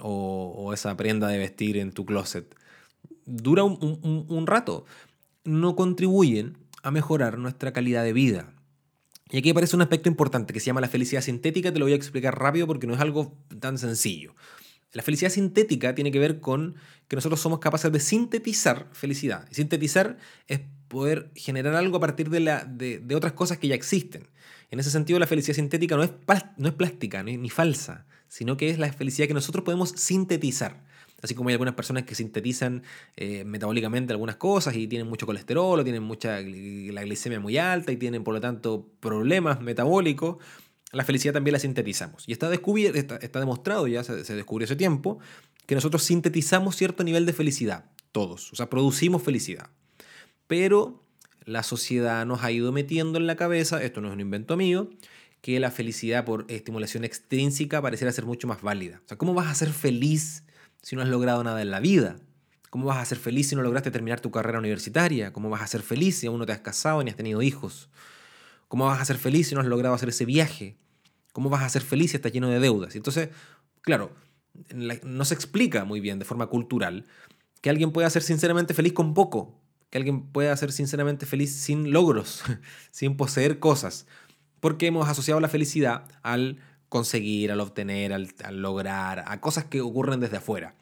o, 0.00 0.72
esa 0.72 0.96
prenda 0.96 1.26
de 1.26 1.38
vestir 1.38 1.78
en 1.78 1.90
tu 1.90 2.06
closet. 2.06 2.54
Dura 3.24 3.64
un 3.64 4.44
rato. 4.46 4.84
No 5.42 5.74
contribuyen 5.74 6.56
a 6.86 6.90
mejorar 6.90 7.38
nuestra 7.38 7.72
calidad 7.72 8.04
de 8.04 8.12
vida 8.12 8.56
y 9.30 9.38
aquí 9.38 9.50
aparece 9.50 9.74
un 9.74 9.82
aspecto 9.82 10.08
importante 10.08 10.52
que 10.52 10.60
se 10.60 10.66
llama 10.66 10.80
la 10.80 10.88
felicidad 10.88 11.20
sintética, 11.20 11.72
te 11.72 11.78
lo 11.80 11.86
voy 11.86 11.94
a 11.94 11.96
explicar 11.96 12.38
rápido 12.38 12.66
porque 12.66 12.86
no 12.86 12.94
es 12.94 13.00
algo 13.00 13.36
tan 13.60 13.76
sencillo. 13.76 14.36
La 14.92 15.02
felicidad 15.02 15.30
sintética 15.30 15.96
tiene 15.96 16.12
que 16.12 16.20
ver 16.20 16.38
con 16.40 16.76
que 17.08 17.16
nosotros 17.16 17.40
somos 17.40 17.58
capaces 17.58 17.90
de 17.90 17.98
sintetizar 17.98 18.88
felicidad. 18.92 19.48
Sintetizar 19.50 20.16
es 20.46 20.60
poder 20.86 21.30
generar 21.34 21.74
algo 21.74 21.96
a 21.96 22.00
partir 22.00 22.30
de, 22.30 22.38
la, 22.38 22.64
de, 22.64 23.02
otras 23.16 23.32
cosas 23.32 23.58
que 23.58 23.66
ya 23.66 23.74
existen. 23.74 24.28
En 24.70 24.78
ese 24.78 24.90
sentido, 24.90 25.18
la 25.18 25.26
felicidad 25.26 25.56
sintética 25.56 25.96
no 25.96 26.04
es, 26.04 26.12
no 26.56 26.68
es 26.68 26.74
plástica 26.74 27.24
ni 27.24 27.50
falsa, 27.50 28.06
sino 28.28 28.56
que 28.56 28.70
es 28.70 28.78
la 28.78 28.92
felicidad 28.92 29.26
que 29.26 29.34
nosotros 29.34 29.64
podemos 29.64 29.90
sintetizar. 29.90 30.84
Así 31.22 31.34
como 31.34 31.48
hay 31.48 31.54
algunas 31.54 31.74
personas 31.74 32.04
que 32.04 32.14
sintetizan 32.14 32.82
eh, 33.16 33.44
metabólicamente 33.44 34.12
algunas 34.12 34.36
cosas 34.36 34.76
y 34.76 34.86
tienen 34.86 35.08
mucho 35.08 35.26
colesterol 35.26 35.80
o 35.80 35.82
tienen 35.82 36.02
mucha, 36.02 36.40
la 36.40 37.02
glicemia 37.02 37.40
muy 37.40 37.56
alta 37.56 37.90
y 37.90 37.96
tienen 37.96 38.22
por 38.22 38.34
lo 38.34 38.40
tanto 38.40 38.86
problemas 39.00 39.60
metabólicos, 39.60 40.36
la 40.92 41.04
felicidad 41.04 41.32
también 41.32 41.52
la 41.52 41.58
sintetizamos. 41.58 42.28
Y 42.28 42.32
está, 42.32 42.52
está, 42.52 43.16
está 43.16 43.40
demostrado, 43.40 43.86
ya 43.86 44.04
se, 44.04 44.24
se 44.24 44.34
descubrió 44.34 44.66
hace 44.66 44.76
tiempo, 44.76 45.18
que 45.66 45.74
nosotros 45.74 46.02
sintetizamos 46.04 46.76
cierto 46.76 47.02
nivel 47.02 47.26
de 47.26 47.32
felicidad, 47.32 47.86
todos, 48.12 48.52
o 48.52 48.56
sea, 48.56 48.70
producimos 48.70 49.22
felicidad. 49.22 49.70
Pero 50.46 51.02
la 51.44 51.62
sociedad 51.62 52.26
nos 52.26 52.42
ha 52.44 52.52
ido 52.52 52.72
metiendo 52.72 53.18
en 53.18 53.26
la 53.26 53.36
cabeza, 53.36 53.82
esto 53.82 54.00
no 54.00 54.08
es 54.08 54.14
un 54.14 54.20
invento 54.20 54.56
mío, 54.56 54.90
que 55.40 55.60
la 55.60 55.70
felicidad 55.70 56.24
por 56.24 56.44
estimulación 56.48 57.04
extrínseca 57.04 57.80
pareciera 57.80 58.12
ser 58.12 58.26
mucho 58.26 58.48
más 58.48 58.62
válida. 58.62 59.00
O 59.04 59.08
sea, 59.08 59.16
¿cómo 59.16 59.32
vas 59.32 59.46
a 59.46 59.54
ser 59.54 59.70
feliz 59.70 60.42
si 60.86 60.94
no 60.94 61.02
has 61.02 61.08
logrado 61.08 61.42
nada 61.42 61.60
en 61.62 61.72
la 61.72 61.80
vida? 61.80 62.14
¿Cómo 62.70 62.86
vas 62.86 62.98
a 62.98 63.04
ser 63.04 63.18
feliz 63.18 63.48
si 63.48 63.56
no 63.56 63.62
lograste 63.62 63.90
terminar 63.90 64.20
tu 64.20 64.30
carrera 64.30 64.60
universitaria? 64.60 65.32
¿Cómo 65.32 65.50
vas 65.50 65.62
a 65.62 65.66
ser 65.66 65.82
feliz 65.82 66.16
si 66.16 66.28
aún 66.28 66.38
no 66.38 66.46
te 66.46 66.52
has 66.52 66.60
casado 66.60 67.02
ni 67.02 67.10
has 67.10 67.16
tenido 67.16 67.42
hijos? 67.42 67.90
¿Cómo 68.68 68.86
vas 68.86 69.00
a 69.00 69.04
ser 69.04 69.18
feliz 69.18 69.48
si 69.48 69.56
no 69.56 69.60
has 69.60 69.66
logrado 69.66 69.96
hacer 69.96 70.10
ese 70.10 70.24
viaje? 70.24 70.76
¿Cómo 71.32 71.50
vas 71.50 71.64
a 71.64 71.68
ser 71.70 71.82
feliz 71.82 72.12
si 72.12 72.18
estás 72.18 72.30
lleno 72.30 72.48
de 72.50 72.60
deudas? 72.60 72.94
Entonces, 72.94 73.30
claro, 73.80 74.12
no 75.02 75.24
se 75.24 75.34
explica 75.34 75.84
muy 75.84 75.98
bien 75.98 76.20
de 76.20 76.24
forma 76.24 76.46
cultural 76.46 77.04
que 77.62 77.68
alguien 77.68 77.90
pueda 77.90 78.08
ser 78.08 78.22
sinceramente 78.22 78.72
feliz 78.72 78.92
con 78.92 79.12
poco, 79.12 79.58
que 79.90 79.98
alguien 79.98 80.28
pueda 80.28 80.56
ser 80.56 80.70
sinceramente 80.70 81.26
feliz 81.26 81.52
sin 81.52 81.90
logros, 81.90 82.44
sin 82.92 83.16
poseer 83.16 83.58
cosas, 83.58 84.06
porque 84.60 84.86
hemos 84.86 85.08
asociado 85.08 85.40
la 85.40 85.48
felicidad 85.48 86.06
al 86.22 86.60
conseguir, 86.88 87.52
al 87.52 87.60
obtener, 87.60 88.12
al, 88.12 88.28
lograr, 88.50 89.24
a 89.26 89.40
cosas 89.40 89.64
que 89.64 89.80
ocurren 89.80 90.20
desde 90.20 90.38
afuera. 90.38 90.74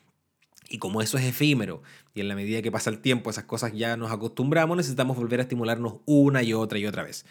Y 0.69 0.79
como 0.79 1.03
eso 1.03 1.19
es 1.19 1.25
efímero 1.25 1.83
y 2.15 2.21
en 2.21 2.29
la 2.29 2.35
medida 2.35 2.63
que 2.63 2.73
pasa 2.73 2.91
el 2.91 2.99
tiempo 2.99 3.31
esas 3.31 3.45
cosas 3.45 3.73
ya 3.75 3.97
nos 3.97 4.11
acostumbramos, 4.11 4.77
necesitamos 4.77 5.17
volver 5.17 5.41
a 5.41 5.43
estimularnos 5.43 5.97
una 6.07 6.43
y 6.43 6.55
otra 6.55 6.79
y 6.79 6.87
otra 6.87 7.03
vez. 7.03 7.27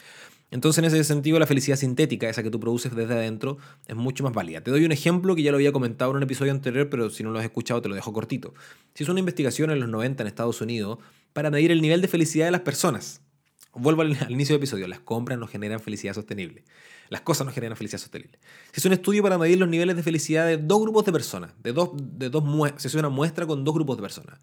Entonces, 0.51 0.77
en 0.77 0.85
ese 0.85 1.03
sentido, 1.03 1.39
la 1.39 1.47
felicidad 1.47 1.77
sintética, 1.77 2.29
esa 2.29 2.43
que 2.43 2.51
tú 2.51 2.59
produces 2.59 2.95
desde 2.95 3.15
adentro, 3.15 3.57
es 3.87 3.95
mucho 3.95 4.23
más 4.23 4.33
válida. 4.33 4.61
Te 4.61 4.69
doy 4.69 4.85
un 4.85 4.91
ejemplo 4.91 5.35
que 5.35 5.41
ya 5.41 5.49
lo 5.49 5.57
había 5.57 5.71
comentado 5.71 6.11
en 6.11 6.17
un 6.17 6.23
episodio 6.23 6.51
anterior, 6.51 6.89
pero 6.91 7.09
si 7.09 7.23
no 7.23 7.31
lo 7.31 7.39
has 7.39 7.45
escuchado 7.45 7.81
te 7.81 7.89
lo 7.89 7.95
dejo 7.95 8.13
cortito. 8.13 8.53
Si 8.93 9.03
es 9.03 9.09
una 9.09 9.19
investigación 9.19 9.71
en 9.71 9.79
los 9.79 9.89
90 9.89 10.21
en 10.21 10.27
Estados 10.27 10.61
Unidos 10.61 10.99
para 11.33 11.49
medir 11.49 11.71
el 11.71 11.81
nivel 11.81 12.01
de 12.01 12.07
felicidad 12.07 12.45
de 12.45 12.51
las 12.51 12.61
personas. 12.61 13.21
Vuelvo 13.73 14.03
al, 14.03 14.11
inicio 14.29 14.53
del 14.53 14.61
episodio, 14.61 14.87
las 14.87 14.99
compras 14.99 15.39
no 15.39 15.47
generan 15.47 15.79
felicidad 15.79 16.13
sostenible. 16.13 16.63
Las 17.13 17.21
cosas 17.21 17.45
no 17.45 17.53
generan 17.53 17.77
felicidad 17.77 18.01
sostenible. 18.01 18.39
Si 18.71 18.79
es 18.79 18.85
un 18.85 18.93
estudio 18.93 19.21
para 19.21 19.37
medir 19.37 19.59
los 19.59 19.69
niveles 19.69 19.95
de 19.95 20.01
felicidad 20.01 20.47
de 20.47 20.57
dos 20.57 20.81
grupos 20.81 21.05
de 21.05 21.11
personas, 21.11 21.51
de 21.61 21.71
dos, 21.71 21.91
de 21.95 22.31
dos 22.31 22.43
se 22.77 22.87
hace 22.87 22.97
una 22.97 23.09
muestra 23.09 23.45
con 23.45 23.63
dos 23.63 23.75
grupos 23.75 23.97
de 23.97 24.01
personas. 24.01 24.39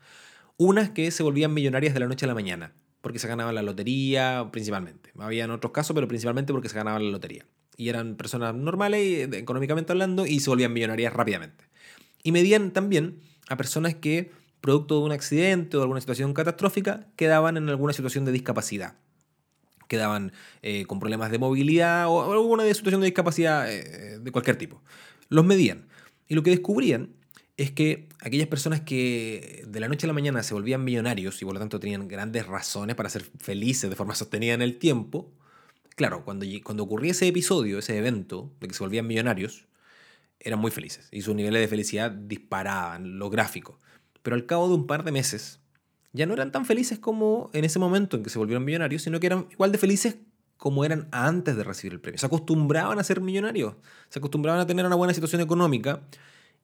Unas 0.56 0.90
que 0.90 1.10
se 1.10 1.24
volvían 1.24 1.52
millonarias 1.52 1.94
de 1.94 1.98
la 1.98 2.06
noche 2.06 2.26
a 2.26 2.28
la 2.28 2.34
mañana, 2.34 2.72
porque 3.00 3.18
se 3.18 3.26
ganaban 3.26 3.56
la 3.56 3.62
lotería 3.62 4.50
principalmente. 4.52 5.10
Había 5.18 5.52
otros 5.52 5.72
casos, 5.72 5.94
pero 5.94 6.06
principalmente 6.06 6.52
porque 6.52 6.68
se 6.68 6.76
ganaban 6.76 7.02
la 7.02 7.10
lotería. 7.10 7.44
Y 7.76 7.88
eran 7.88 8.14
personas 8.14 8.54
normales, 8.54 9.28
económicamente 9.32 9.90
hablando, 9.90 10.24
y 10.24 10.38
se 10.38 10.48
volvían 10.48 10.72
millonarias 10.72 11.12
rápidamente. 11.12 11.64
Y 12.22 12.30
medían 12.30 12.70
también 12.70 13.18
a 13.48 13.56
personas 13.56 13.96
que, 13.96 14.30
producto 14.60 15.00
de 15.00 15.06
un 15.06 15.10
accidente 15.10 15.76
o 15.76 15.80
de 15.80 15.84
alguna 15.86 16.00
situación 16.00 16.34
catastrófica, 16.34 17.08
quedaban 17.16 17.56
en 17.56 17.68
alguna 17.68 17.94
situación 17.94 18.24
de 18.24 18.30
discapacidad 18.30 18.94
quedaban 19.90 20.32
eh, 20.62 20.86
con 20.86 21.00
problemas 21.00 21.32
de 21.32 21.38
movilidad 21.38 22.08
o 22.08 22.32
alguna 22.32 22.62
situación 22.72 23.00
de 23.00 23.06
discapacidad 23.06 23.70
eh, 23.70 24.20
de 24.20 24.32
cualquier 24.32 24.56
tipo. 24.56 24.80
Los 25.28 25.44
medían. 25.44 25.88
Y 26.28 26.36
lo 26.36 26.44
que 26.44 26.50
descubrían 26.50 27.10
es 27.56 27.72
que 27.72 28.08
aquellas 28.20 28.46
personas 28.46 28.80
que 28.82 29.64
de 29.66 29.80
la 29.80 29.88
noche 29.88 30.06
a 30.06 30.08
la 30.08 30.12
mañana 30.14 30.44
se 30.44 30.54
volvían 30.54 30.84
millonarios 30.84 31.42
y 31.42 31.44
por 31.44 31.54
lo 31.54 31.60
tanto 31.60 31.80
tenían 31.80 32.06
grandes 32.06 32.46
razones 32.46 32.94
para 32.94 33.10
ser 33.10 33.24
felices 33.38 33.90
de 33.90 33.96
forma 33.96 34.14
sostenida 34.14 34.54
en 34.54 34.62
el 34.62 34.78
tiempo, 34.78 35.30
claro, 35.96 36.24
cuando, 36.24 36.46
cuando 36.62 36.84
ocurría 36.84 37.10
ese 37.10 37.26
episodio, 37.26 37.78
ese 37.78 37.98
evento 37.98 38.50
de 38.60 38.68
que 38.68 38.74
se 38.74 38.82
volvían 38.82 39.08
millonarios, 39.08 39.66
eran 40.38 40.60
muy 40.60 40.70
felices 40.70 41.08
y 41.10 41.20
sus 41.22 41.34
niveles 41.34 41.60
de 41.60 41.68
felicidad 41.68 42.12
disparaban, 42.12 43.18
lo 43.18 43.28
gráfico. 43.28 43.80
Pero 44.22 44.36
al 44.36 44.46
cabo 44.46 44.68
de 44.68 44.74
un 44.74 44.86
par 44.86 45.02
de 45.04 45.12
meses, 45.12 45.59
ya 46.12 46.26
no 46.26 46.34
eran 46.34 46.52
tan 46.52 46.64
felices 46.64 46.98
como 46.98 47.50
en 47.52 47.64
ese 47.64 47.78
momento 47.78 48.16
en 48.16 48.22
que 48.22 48.30
se 48.30 48.38
volvieron 48.38 48.64
millonarios, 48.64 49.02
sino 49.02 49.20
que 49.20 49.26
eran 49.26 49.46
igual 49.50 49.72
de 49.72 49.78
felices 49.78 50.16
como 50.56 50.84
eran 50.84 51.08
antes 51.10 51.56
de 51.56 51.64
recibir 51.64 51.94
el 51.94 52.00
premio. 52.00 52.18
Se 52.18 52.26
acostumbraban 52.26 52.98
a 52.98 53.04
ser 53.04 53.20
millonarios, 53.20 53.74
se 54.08 54.18
acostumbraban 54.18 54.60
a 54.60 54.66
tener 54.66 54.84
una 54.84 54.96
buena 54.96 55.14
situación 55.14 55.40
económica 55.40 56.02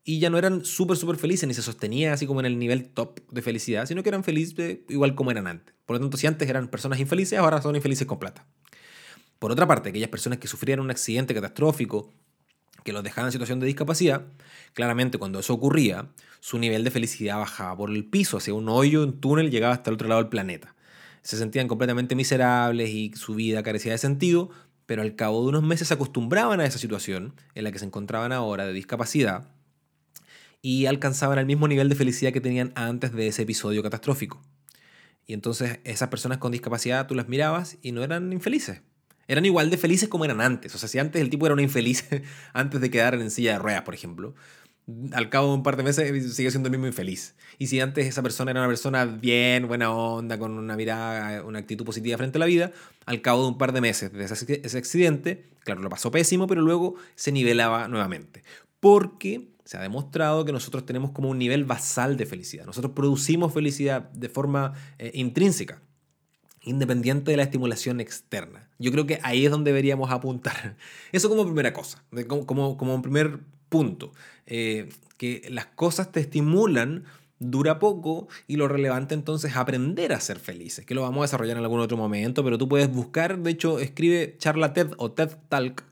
y 0.04 0.20
ya 0.20 0.30
no 0.30 0.38
eran 0.38 0.64
súper, 0.64 0.96
súper 0.96 1.16
felices, 1.16 1.48
ni 1.48 1.54
se 1.54 1.62
sostenían 1.62 2.12
así 2.12 2.26
como 2.26 2.40
en 2.40 2.46
el 2.46 2.58
nivel 2.58 2.88
top 2.90 3.20
de 3.30 3.42
felicidad, 3.42 3.86
sino 3.86 4.02
que 4.02 4.10
eran 4.10 4.22
felices 4.22 4.78
igual 4.88 5.14
como 5.14 5.30
eran 5.30 5.46
antes. 5.46 5.74
Por 5.84 5.96
lo 5.96 6.00
tanto, 6.00 6.16
si 6.16 6.26
antes 6.26 6.48
eran 6.48 6.68
personas 6.68 7.00
infelices, 7.00 7.38
ahora 7.38 7.62
son 7.62 7.74
infelices 7.74 8.06
con 8.06 8.18
plata. 8.18 8.46
Por 9.38 9.50
otra 9.50 9.66
parte, 9.66 9.88
aquellas 9.88 10.08
personas 10.08 10.38
que 10.38 10.48
sufrieron 10.48 10.84
un 10.84 10.90
accidente 10.90 11.34
catastrófico 11.34 12.12
que 12.86 12.92
los 12.92 13.02
dejaban 13.02 13.26
en 13.26 13.32
situación 13.32 13.58
de 13.58 13.66
discapacidad, 13.66 14.22
claramente 14.72 15.18
cuando 15.18 15.40
eso 15.40 15.52
ocurría, 15.52 16.08
su 16.38 16.56
nivel 16.56 16.84
de 16.84 16.92
felicidad 16.92 17.36
bajaba 17.36 17.76
por 17.76 17.90
el 17.90 18.04
piso, 18.04 18.36
hacia 18.36 18.54
un 18.54 18.68
hoyo, 18.68 19.02
un 19.02 19.20
túnel, 19.20 19.50
llegaba 19.50 19.74
hasta 19.74 19.90
el 19.90 19.94
otro 19.94 20.06
lado 20.06 20.22
del 20.22 20.30
planeta. 20.30 20.76
Se 21.22 21.36
sentían 21.36 21.66
completamente 21.66 22.14
miserables 22.14 22.90
y 22.90 23.10
su 23.16 23.34
vida 23.34 23.64
carecía 23.64 23.90
de 23.90 23.98
sentido, 23.98 24.50
pero 24.86 25.02
al 25.02 25.16
cabo 25.16 25.42
de 25.42 25.48
unos 25.48 25.64
meses 25.64 25.88
se 25.88 25.94
acostumbraban 25.94 26.60
a 26.60 26.64
esa 26.64 26.78
situación 26.78 27.34
en 27.56 27.64
la 27.64 27.72
que 27.72 27.80
se 27.80 27.86
encontraban 27.86 28.30
ahora 28.30 28.64
de 28.64 28.72
discapacidad 28.72 29.48
y 30.62 30.86
alcanzaban 30.86 31.40
el 31.40 31.46
mismo 31.46 31.66
nivel 31.66 31.88
de 31.88 31.96
felicidad 31.96 32.32
que 32.32 32.40
tenían 32.40 32.70
antes 32.76 33.12
de 33.12 33.26
ese 33.26 33.42
episodio 33.42 33.82
catastrófico. 33.82 34.40
Y 35.26 35.32
entonces 35.32 35.80
esas 35.82 36.08
personas 36.08 36.38
con 36.38 36.52
discapacidad 36.52 37.08
tú 37.08 37.16
las 37.16 37.26
mirabas 37.26 37.78
y 37.82 37.90
no 37.90 38.04
eran 38.04 38.32
infelices, 38.32 38.82
eran 39.28 39.44
igual 39.44 39.70
de 39.70 39.76
felices 39.76 40.08
como 40.08 40.24
eran 40.24 40.40
antes. 40.40 40.74
O 40.74 40.78
sea, 40.78 40.88
si 40.88 40.98
antes 40.98 41.20
el 41.20 41.30
tipo 41.30 41.46
era 41.46 41.54
un 41.54 41.60
infeliz 41.60 42.04
antes 42.52 42.80
de 42.80 42.90
quedar 42.90 43.14
en 43.14 43.30
silla 43.30 43.52
de 43.52 43.58
ruedas, 43.58 43.82
por 43.82 43.94
ejemplo, 43.94 44.34
al 45.12 45.28
cabo 45.30 45.48
de 45.48 45.54
un 45.54 45.62
par 45.64 45.76
de 45.76 45.82
meses 45.82 46.34
sigue 46.34 46.50
siendo 46.50 46.68
el 46.68 46.70
mismo 46.70 46.86
infeliz. 46.86 47.34
Y 47.58 47.66
si 47.66 47.80
antes 47.80 48.06
esa 48.06 48.22
persona 48.22 48.52
era 48.52 48.60
una 48.60 48.68
persona 48.68 49.04
bien, 49.04 49.66
buena 49.66 49.90
onda, 49.92 50.38
con 50.38 50.56
una 50.56 50.76
mirada, 50.76 51.42
una 51.42 51.58
actitud 51.58 51.84
positiva 51.84 52.16
frente 52.16 52.38
a 52.38 52.40
la 52.40 52.46
vida, 52.46 52.72
al 53.04 53.20
cabo 53.20 53.42
de 53.42 53.48
un 53.48 53.58
par 53.58 53.72
de 53.72 53.80
meses 53.80 54.12
de 54.12 54.24
ese 54.24 54.78
accidente, 54.78 55.48
claro, 55.64 55.80
lo 55.80 55.88
pasó 55.88 56.10
pésimo, 56.10 56.46
pero 56.46 56.62
luego 56.62 56.94
se 57.16 57.32
nivelaba 57.32 57.88
nuevamente. 57.88 58.44
Porque 58.78 59.48
se 59.64 59.76
ha 59.76 59.80
demostrado 59.80 60.44
que 60.44 60.52
nosotros 60.52 60.86
tenemos 60.86 61.10
como 61.10 61.30
un 61.30 61.38
nivel 61.38 61.64
basal 61.64 62.16
de 62.16 62.24
felicidad. 62.24 62.64
Nosotros 62.66 62.92
producimos 62.94 63.52
felicidad 63.52 64.08
de 64.10 64.28
forma 64.28 64.74
eh, 64.98 65.10
intrínseca 65.14 65.82
independiente 66.66 67.30
de 67.30 67.36
la 67.38 67.44
estimulación 67.44 68.00
externa. 68.00 68.68
Yo 68.78 68.92
creo 68.92 69.06
que 69.06 69.20
ahí 69.22 69.46
es 69.46 69.50
donde 69.50 69.70
deberíamos 69.70 70.10
apuntar. 70.10 70.76
Eso 71.12 71.28
como 71.30 71.44
primera 71.44 71.72
cosa, 71.72 72.04
como, 72.46 73.00
primer 73.00 73.38
punto. 73.68 74.12
Eh, 74.46 74.90
que 75.16 75.46
las 75.48 75.66
cosas 75.66 76.12
te 76.12 76.20
estimulan 76.20 77.04
dura 77.38 77.78
poco 77.78 78.28
y 78.46 78.56
lo 78.56 78.68
relevante 78.68 79.14
entonces 79.14 79.52
es 79.52 79.56
aprender 79.56 80.12
a 80.12 80.20
ser 80.20 80.38
felices, 80.38 80.84
que 80.84 80.94
lo 80.94 81.02
vamos 81.02 81.20
a 81.20 81.24
desarrollar 81.24 81.56
en 81.56 81.62
algún 81.62 81.80
otro 81.80 81.96
momento, 81.96 82.44
pero 82.44 82.58
tú 82.58 82.68
puedes 82.68 82.90
buscar, 82.90 83.38
de 83.38 83.50
hecho, 83.50 83.78
escribe 83.78 84.36
charla 84.38 84.72
TED 84.72 84.92
o 84.98 85.12
TED 85.12 85.30
Talk 85.48 85.84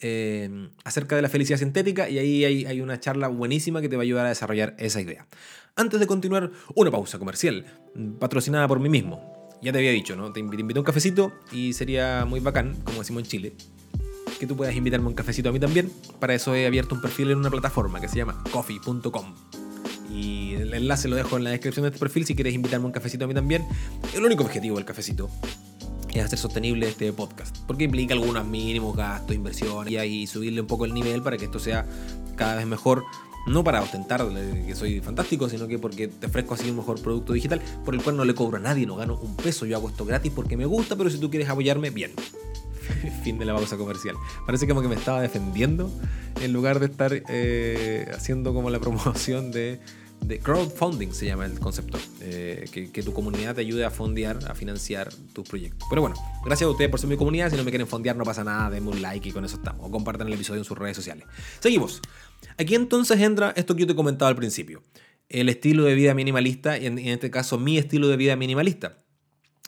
eh, 0.00 0.68
acerca 0.84 1.16
de 1.16 1.22
la 1.22 1.28
felicidad 1.28 1.58
sintética 1.58 2.08
y 2.08 2.18
ahí 2.18 2.44
hay, 2.44 2.64
hay, 2.64 2.80
una 2.80 3.00
charla 3.00 3.28
buenísima 3.28 3.82
que 3.82 3.88
te 3.88 3.96
va 3.96 4.02
a 4.02 4.04
ayudar 4.04 4.26
a 4.26 4.30
desarrollar 4.30 4.74
esa 4.78 5.00
idea. 5.00 5.26
Antes 5.76 6.00
de 6.00 6.06
continuar, 6.06 6.52
una 6.74 6.90
pausa 6.90 7.18
comercial, 7.18 7.66
patrocinada 8.18 8.66
por 8.68 8.80
mí 8.80 8.88
mismo 8.88 9.39
ya 9.62 9.72
te 9.72 9.78
había 9.78 9.90
dicho, 9.90 10.16
¿no? 10.16 10.32
Te 10.32 10.40
invito 10.40 10.78
a 10.78 10.82
un 10.82 10.84
cafecito 10.84 11.32
y 11.52 11.72
sería 11.72 12.24
muy 12.24 12.40
bacán, 12.40 12.76
como 12.84 13.00
decimos 13.00 13.22
en 13.22 13.28
Chile, 13.28 13.52
que 14.38 14.46
tú 14.46 14.56
puedas 14.56 14.74
invitarme 14.74 15.08
un 15.08 15.14
cafecito 15.14 15.48
a 15.48 15.52
mí 15.52 15.60
también. 15.60 15.92
Para 16.18 16.34
eso 16.34 16.54
he 16.54 16.66
abierto 16.66 16.94
un 16.94 17.00
perfil 17.00 17.30
en 17.30 17.38
una 17.38 17.50
plataforma 17.50 18.00
que 18.00 18.08
se 18.08 18.16
llama 18.16 18.42
coffee.com. 18.52 19.34
Y 20.12 20.54
el 20.54 20.74
enlace 20.74 21.08
lo 21.08 21.16
dejo 21.16 21.36
en 21.36 21.44
la 21.44 21.50
descripción 21.50 21.84
de 21.84 21.88
este 21.88 22.00
perfil 22.00 22.26
si 22.26 22.34
quieres 22.34 22.54
invitarme 22.54 22.86
un 22.86 22.92
cafecito 22.92 23.24
a 23.24 23.28
mí 23.28 23.34
también. 23.34 23.64
El 24.14 24.24
único 24.24 24.42
objetivo 24.42 24.76
del 24.76 24.84
cafecito 24.84 25.30
es 26.12 26.24
hacer 26.24 26.38
sostenible 26.38 26.88
este 26.88 27.12
podcast, 27.12 27.56
porque 27.66 27.84
implica 27.84 28.14
algunos 28.14 28.44
mínimos 28.44 28.96
gastos, 28.96 29.36
inversiones 29.36 29.92
y 29.92 29.96
ahí 29.98 30.26
subirle 30.26 30.60
un 30.60 30.66
poco 30.66 30.84
el 30.84 30.92
nivel 30.92 31.22
para 31.22 31.36
que 31.36 31.44
esto 31.44 31.60
sea 31.60 31.86
cada 32.36 32.56
vez 32.56 32.66
mejor 32.66 33.04
no 33.46 33.64
para 33.64 33.82
ostentar 33.82 34.26
que 34.66 34.74
soy 34.74 35.00
fantástico, 35.00 35.48
sino 35.48 35.66
que 35.66 35.78
porque 35.78 36.08
te 36.08 36.26
ofrezco 36.26 36.54
así 36.54 36.70
un 36.70 36.76
mejor 36.76 37.00
producto 37.00 37.32
digital 37.32 37.60
por 37.84 37.94
el 37.94 38.02
cual 38.02 38.16
no 38.16 38.24
le 38.24 38.34
cobro 38.34 38.58
a 38.58 38.60
nadie, 38.60 38.86
no 38.86 38.96
gano 38.96 39.18
un 39.20 39.36
peso. 39.36 39.66
Yo 39.66 39.76
hago 39.76 39.88
esto 39.88 40.04
gratis 40.04 40.32
porque 40.34 40.56
me 40.56 40.66
gusta, 40.66 40.96
pero 40.96 41.10
si 41.10 41.18
tú 41.18 41.30
quieres 41.30 41.48
apoyarme, 41.48 41.90
bien. 41.90 42.12
fin 43.22 43.38
de 43.38 43.44
la 43.44 43.54
pausa 43.54 43.76
comercial. 43.76 44.16
Parece 44.46 44.66
como 44.66 44.82
que 44.82 44.88
me 44.88 44.94
estaba 44.94 45.20
defendiendo 45.20 45.90
en 46.40 46.52
lugar 46.52 46.80
de 46.80 46.86
estar 46.86 47.12
eh, 47.28 48.10
haciendo 48.14 48.54
como 48.54 48.70
la 48.70 48.78
promoción 48.80 49.50
de, 49.50 49.80
de, 50.20 50.38
crowdfunding, 50.38 51.12
se 51.12 51.26
llama 51.26 51.46
el 51.46 51.58
concepto. 51.58 51.98
Eh, 52.20 52.66
que, 52.72 52.90
que, 52.90 53.02
tu 53.02 53.12
comunidad 53.12 53.54
te 53.54 53.60
ayude 53.62 53.84
a 53.84 53.90
fondear, 53.90 54.38
a 54.48 54.54
financiar 54.54 55.12
tus 55.32 55.48
proyectos. 55.48 55.88
Pero 55.88 56.02
bueno, 56.02 56.16
gracias 56.44 56.66
a 56.66 56.70
ustedes 56.70 56.90
por 56.90 57.00
ser 57.00 57.08
mi 57.08 57.16
comunidad. 57.16 57.50
Si 57.50 57.56
no 57.56 57.64
me 57.64 57.70
quieren 57.70 57.88
fondear, 57.88 58.16
no 58.16 58.24
pasa 58.24 58.44
nada. 58.44 58.70
Denme 58.70 58.90
un 58.90 59.02
like 59.02 59.28
y 59.28 59.32
con 59.32 59.44
eso 59.44 59.56
estamos. 59.56 59.86
O 59.86 59.90
compartan 59.90 60.26
el 60.26 60.34
episodio 60.34 60.60
en 60.60 60.64
sus 60.64 60.78
redes 60.78 60.96
sociales. 60.96 61.24
Seguimos. 61.60 62.00
Aquí 62.58 62.74
entonces 62.74 63.20
entra 63.20 63.52
esto 63.56 63.74
que 63.74 63.82
yo 63.82 63.86
te 63.86 63.94
comentaba 63.94 64.28
al 64.28 64.36
principio, 64.36 64.82
el 65.28 65.48
estilo 65.48 65.84
de 65.84 65.94
vida 65.94 66.14
minimalista 66.14 66.78
y 66.78 66.86
en, 66.86 66.98
este 66.98 67.30
caso 67.30 67.58
mi 67.58 67.78
estilo 67.78 68.08
de 68.08 68.16
vida 68.16 68.36
minimalista. 68.36 69.02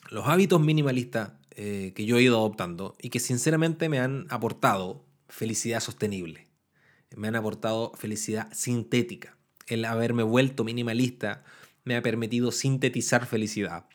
Los 0.09 0.27
hábitos 0.27 0.61
minimalistas 0.61 1.31
eh, 1.51 1.93
que 1.95 2.05
yo 2.05 2.17
he 2.17 2.23
ido 2.23 2.37
adoptando 2.37 2.95
y 3.01 3.09
que 3.09 3.19
sinceramente 3.19 3.89
me 3.89 3.99
han 3.99 4.27
aportado 4.29 5.05
felicidad 5.27 5.79
sostenible, 5.79 6.47
me 7.15 7.27
han 7.27 7.35
aportado 7.35 7.93
felicidad 7.95 8.51
sintética. 8.53 9.37
El 9.67 9.85
haberme 9.85 10.23
vuelto 10.23 10.63
minimalista 10.63 11.43
me 11.83 11.95
ha 11.95 12.01
permitido 12.01 12.51
sintetizar 12.51 13.25
felicidad 13.25 13.85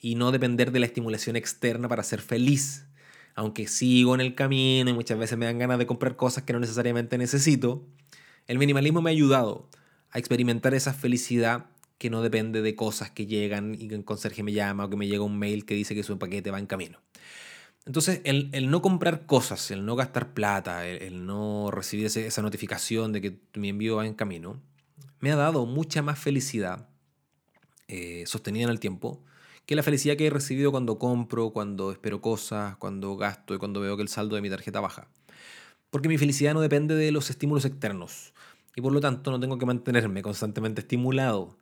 y 0.00 0.14
no 0.14 0.32
depender 0.32 0.72
de 0.72 0.80
la 0.80 0.86
estimulación 0.86 1.36
externa 1.36 1.88
para 1.88 2.02
ser 2.02 2.20
feliz. 2.20 2.86
Aunque 3.34 3.68
sigo 3.68 4.14
en 4.14 4.20
el 4.20 4.34
camino 4.34 4.90
y 4.90 4.94
muchas 4.94 5.18
veces 5.18 5.36
me 5.36 5.46
dan 5.46 5.58
ganas 5.58 5.78
de 5.78 5.86
comprar 5.86 6.16
cosas 6.16 6.44
que 6.44 6.52
no 6.52 6.60
necesariamente 6.60 7.18
necesito, 7.18 7.86
el 8.46 8.58
minimalismo 8.58 9.02
me 9.02 9.10
ha 9.10 9.12
ayudado 9.12 9.68
a 10.10 10.18
experimentar 10.18 10.74
esa 10.74 10.94
felicidad 10.94 11.66
que 11.98 12.10
no 12.10 12.22
depende 12.22 12.62
de 12.62 12.74
cosas 12.74 13.10
que 13.10 13.26
llegan 13.26 13.74
y 13.74 13.88
que 13.88 13.96
un 13.96 14.02
conserje 14.02 14.42
me 14.42 14.52
llama 14.52 14.84
o 14.84 14.90
que 14.90 14.96
me 14.96 15.08
llega 15.08 15.24
un 15.24 15.38
mail 15.38 15.64
que 15.64 15.74
dice 15.74 15.94
que 15.94 16.02
su 16.02 16.18
paquete 16.18 16.50
va 16.50 16.58
en 16.58 16.66
camino. 16.66 16.98
Entonces, 17.86 18.20
el, 18.24 18.70
no 18.70 18.82
comprar 18.82 19.26
cosas, 19.26 19.70
el 19.70 19.86
no 19.86 19.94
gastar 19.94 20.34
plata, 20.34 20.86
el, 20.86 21.24
no 21.24 21.70
recibir 21.70 22.06
esa 22.06 22.42
notificación 22.42 23.12
de 23.12 23.20
que 23.20 23.38
mi 23.54 23.68
envío 23.68 23.96
va 23.96 24.06
en 24.06 24.14
camino, 24.14 24.60
me 25.20 25.32
ha 25.32 25.36
dado 25.36 25.66
mucha 25.66 26.02
más 26.02 26.18
felicidad 26.18 26.88
eh, 27.88 28.24
sostenida 28.26 28.64
en 28.64 28.70
el 28.70 28.80
tiempo 28.80 29.22
que 29.66 29.74
la 29.74 29.82
felicidad 29.82 30.16
que 30.16 30.26
he 30.26 30.30
recibido 30.30 30.70
cuando 30.70 30.98
compro, 30.98 31.50
cuando 31.50 31.90
espero 31.90 32.20
cosas, 32.20 32.76
cuando 32.76 33.16
gasto 33.16 33.54
y 33.54 33.58
cuando 33.58 33.80
veo 33.80 33.96
que 33.96 34.02
el 34.02 34.08
saldo 34.08 34.36
de 34.36 34.42
mi 34.42 34.48
tarjeta 34.48 34.80
baja. 34.80 35.08
Porque 35.90 36.08
mi 36.08 36.18
felicidad 36.18 36.54
no 36.54 36.60
depende 36.60 36.94
de 36.94 37.10
los 37.10 37.30
estímulos 37.30 37.64
externos. 37.64 38.32
Y 38.76 38.80
por 38.80 38.92
lo 38.92 39.00
tanto 39.00 39.30
no 39.32 39.40
tengo 39.40 39.58
que 39.58 39.66
mantenerme 39.66 40.22
constantemente 40.22 40.82
estimulado. 40.82 41.58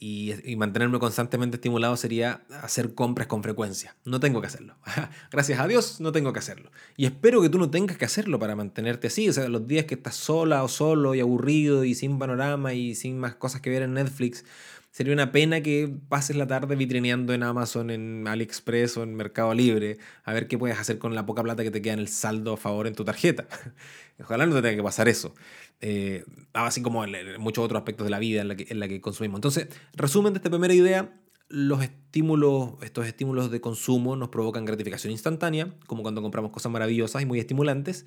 Y, 0.00 0.54
mantenerme 0.56 1.00
constantemente 1.00 1.56
estimulado 1.56 1.96
sería 1.96 2.42
hacer 2.62 2.94
compras 2.94 3.26
con 3.26 3.42
frecuencia. 3.42 3.96
No 4.04 4.20
tengo 4.20 4.40
que 4.40 4.46
hacerlo. 4.46 4.76
Gracias 5.32 5.58
a 5.58 5.66
Dios 5.66 6.00
no 6.00 6.12
tengo 6.12 6.32
que 6.32 6.38
hacerlo. 6.38 6.70
Y 6.96 7.06
espero 7.06 7.42
que 7.42 7.48
tú 7.48 7.58
no 7.58 7.70
tengas 7.70 7.96
que 7.96 8.04
hacerlo 8.04 8.38
para 8.38 8.54
mantenerte 8.54 9.08
así. 9.08 9.28
O 9.28 9.32
sea, 9.32 9.48
los 9.48 9.66
días 9.66 9.86
que 9.86 9.94
estás 9.94 10.14
sola 10.14 10.62
o 10.62 10.68
solo 10.68 11.14
y 11.14 11.20
aburrido 11.20 11.84
y 11.84 11.94
sin 11.94 12.18
panorama 12.18 12.74
y 12.74 12.94
sin 12.94 13.18
más 13.18 13.34
cosas 13.34 13.60
que 13.60 13.70
ver 13.70 13.82
en 13.82 13.94
Netflix, 13.94 14.44
Sería 14.90 15.12
una 15.12 15.32
pena 15.32 15.60
que 15.60 15.94
pases 16.08 16.36
la 16.36 16.46
tarde 16.46 16.74
vitrineando 16.74 17.32
en 17.32 17.42
Amazon, 17.42 17.90
en 17.90 18.26
AliExpress 18.26 18.96
o 18.96 19.02
en 19.02 19.14
Mercado 19.14 19.52
Libre 19.54 19.98
a 20.24 20.32
ver 20.32 20.48
qué 20.48 20.58
puedes 20.58 20.78
hacer 20.78 20.98
con 20.98 21.14
la 21.14 21.26
poca 21.26 21.42
plata 21.42 21.62
que 21.62 21.70
te 21.70 21.82
queda 21.82 21.92
en 21.92 21.98
el 22.00 22.08
saldo 22.08 22.54
a 22.54 22.56
favor 22.56 22.86
en 22.86 22.94
tu 22.94 23.04
tarjeta. 23.04 23.46
Ojalá 24.20 24.46
no 24.46 24.54
te 24.54 24.62
tenga 24.62 24.76
que 24.76 24.82
pasar 24.82 25.08
eso. 25.08 25.34
Eh, 25.80 26.24
así 26.54 26.82
como 26.82 27.04
en, 27.04 27.40
muchos 27.40 27.64
otros 27.64 27.78
aspectos 27.78 28.04
de 28.04 28.10
la 28.10 28.18
vida 28.18 28.40
en 28.40 28.48
la, 28.80 28.88
que, 28.88 29.00
consumimos. 29.00 29.38
Entonces, 29.38 29.68
resumen 29.92 30.32
de 30.32 30.38
esta 30.38 30.50
primera 30.50 30.74
idea, 30.74 31.12
los 31.48 31.82
estímulos, 31.82 32.74
estos 32.82 33.06
estímulos 33.06 33.50
de 33.50 33.60
consumo 33.60 34.16
nos 34.16 34.30
provocan 34.30 34.64
gratificación 34.64 35.12
instantánea, 35.12 35.74
como 35.86 36.02
cuando 36.02 36.22
compramos 36.22 36.50
cosas 36.50 36.72
maravillosas 36.72 37.22
y 37.22 37.26
muy 37.26 37.38
estimulantes, 37.38 38.06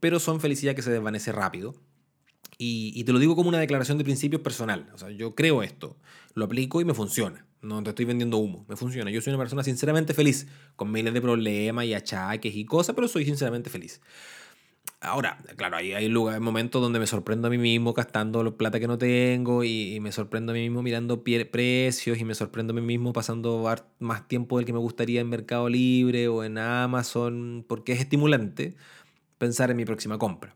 pero 0.00 0.20
son 0.20 0.40
felicidad 0.40 0.74
que 0.74 0.82
se 0.82 0.90
desvanece 0.90 1.32
rápido. 1.32 1.74
Y, 2.58 3.04
te 3.04 3.12
lo 3.12 3.18
digo 3.18 3.36
como 3.36 3.50
una 3.50 3.58
declaración 3.58 3.98
de 3.98 4.04
principios 4.04 4.40
personal. 4.42 4.88
O 4.94 4.98
sea, 4.98 5.10
yo 5.10 5.34
creo 5.34 5.62
esto, 5.62 5.96
lo 6.34 6.46
aplico 6.46 6.80
y 6.80 6.84
me 6.84 6.94
funciona. 6.94 7.44
No 7.60 7.82
te 7.82 7.90
estoy 7.90 8.04
vendiendo 8.04 8.38
humo, 8.38 8.64
me 8.68 8.76
funciona. 8.76 9.10
Yo 9.10 9.20
soy 9.20 9.32
una 9.32 9.42
persona 9.42 9.62
sinceramente 9.62 10.14
feliz, 10.14 10.46
con 10.76 10.90
miles 10.90 11.12
de 11.12 11.20
problemas 11.20 11.84
y 11.84 11.94
achaques 11.94 12.54
y 12.54 12.64
cosas, 12.64 12.94
pero 12.94 13.08
soy 13.08 13.24
sinceramente 13.24 13.70
feliz. 13.70 14.00
Ahora, 15.00 15.38
claro, 15.56 15.76
hay, 15.76 15.92
hay, 15.92 16.08
lugares, 16.08 16.40
momentos 16.40 16.80
donde 16.80 16.98
me 16.98 17.06
sorprendo 17.06 17.48
a 17.48 17.50
mí 17.50 17.58
mismo 17.58 17.92
gastando 17.92 18.42
la 18.42 18.52
plata 18.52 18.80
que 18.80 18.86
no 18.86 18.96
tengo 18.96 19.62
y, 19.62 19.98
me 20.00 20.10
sorprendo 20.10 20.52
a 20.52 20.54
mí 20.54 20.62
mismo 20.62 20.82
mirando 20.82 21.22
precios 21.22 22.18
y 22.18 22.24
me 22.24 22.34
sorprendo 22.34 22.72
a 22.72 22.76
mí 22.76 22.80
mismo 22.80 23.12
pasando 23.12 23.64
más 23.98 24.28
tiempo 24.28 24.56
del 24.56 24.66
que 24.66 24.72
me 24.72 24.78
gustaría 24.78 25.20
en 25.20 25.28
Mercado 25.28 25.68
Libre 25.68 26.28
o 26.28 26.44
en 26.44 26.56
Amazon, 26.56 27.64
porque 27.68 27.92
es 27.92 28.00
estimulante 28.00 28.74
pensar 29.38 29.70
en 29.70 29.76
mi 29.76 29.84
próxima 29.84 30.18
compra 30.18 30.54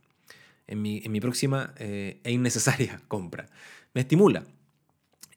en 0.70 0.80
mi, 0.82 1.20
próxima 1.20 1.74
eh, 1.78 2.20
e 2.24 2.32
innecesaria 2.32 3.00
compra. 3.08 3.48
Me 3.92 4.02
estimula. 4.02 4.44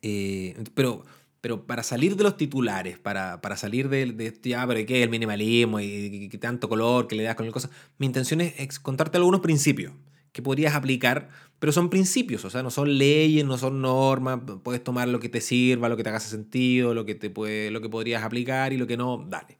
Eh, 0.02 0.56
pero, 0.76 1.04
pero 1.42 1.66
para 1.66 1.82
salir 1.82 2.16
de 2.16 2.24
los 2.24 2.38
titulares, 2.38 3.00
para, 3.00 3.40
salir 3.58 3.90
de, 3.90 4.06
de 4.14 4.28
este, 4.28 4.56
ah, 4.56 4.66
pero 4.68 4.86
¿qué? 4.86 5.04
El 5.04 5.10
minimalismo 5.10 5.80
y, 5.80 6.30
tanto 6.40 6.70
color 6.70 7.08
que 7.08 7.16
le 7.16 7.24
das 7.24 7.36
con 7.36 7.46
el 7.46 7.52
cosa. 7.52 7.70
Mi 7.98 8.06
intención 8.06 8.42
es, 8.42 8.80
contarte 8.80 9.18
algunos 9.18 9.42
principios 9.42 9.94
que 10.32 10.42
podrías 10.42 10.76
aplicar, 10.76 11.30
pero 11.60 11.72
son 11.72 11.90
principios, 11.90 12.44
o 12.44 12.50
sea, 12.50 12.64
no 12.64 12.72
son 12.72 12.98
leyes, 12.98 13.46
no 13.46 13.58
son 13.58 13.82
normas, 13.82 14.40
puedes 14.64 14.84
tomar 14.84 15.08
lo 15.08 15.20
que 15.20 15.30
te 15.30 15.42
sirva, 15.42 15.90
lo 15.90 15.96
que 15.96 16.04
te 16.04 16.10
haga 16.10 16.20
sentido, 16.20 16.96
lo 16.96 17.06
que, 17.06 17.14
te 17.14 17.30
puede, 17.30 17.70
lo 17.70 17.82
que 17.82 17.90
podrías 17.90 18.24
aplicar 18.24 18.74
y 18.74 18.78
lo 18.78 18.88
que 18.88 18.98
no, 18.98 19.24
dale. 19.30 19.58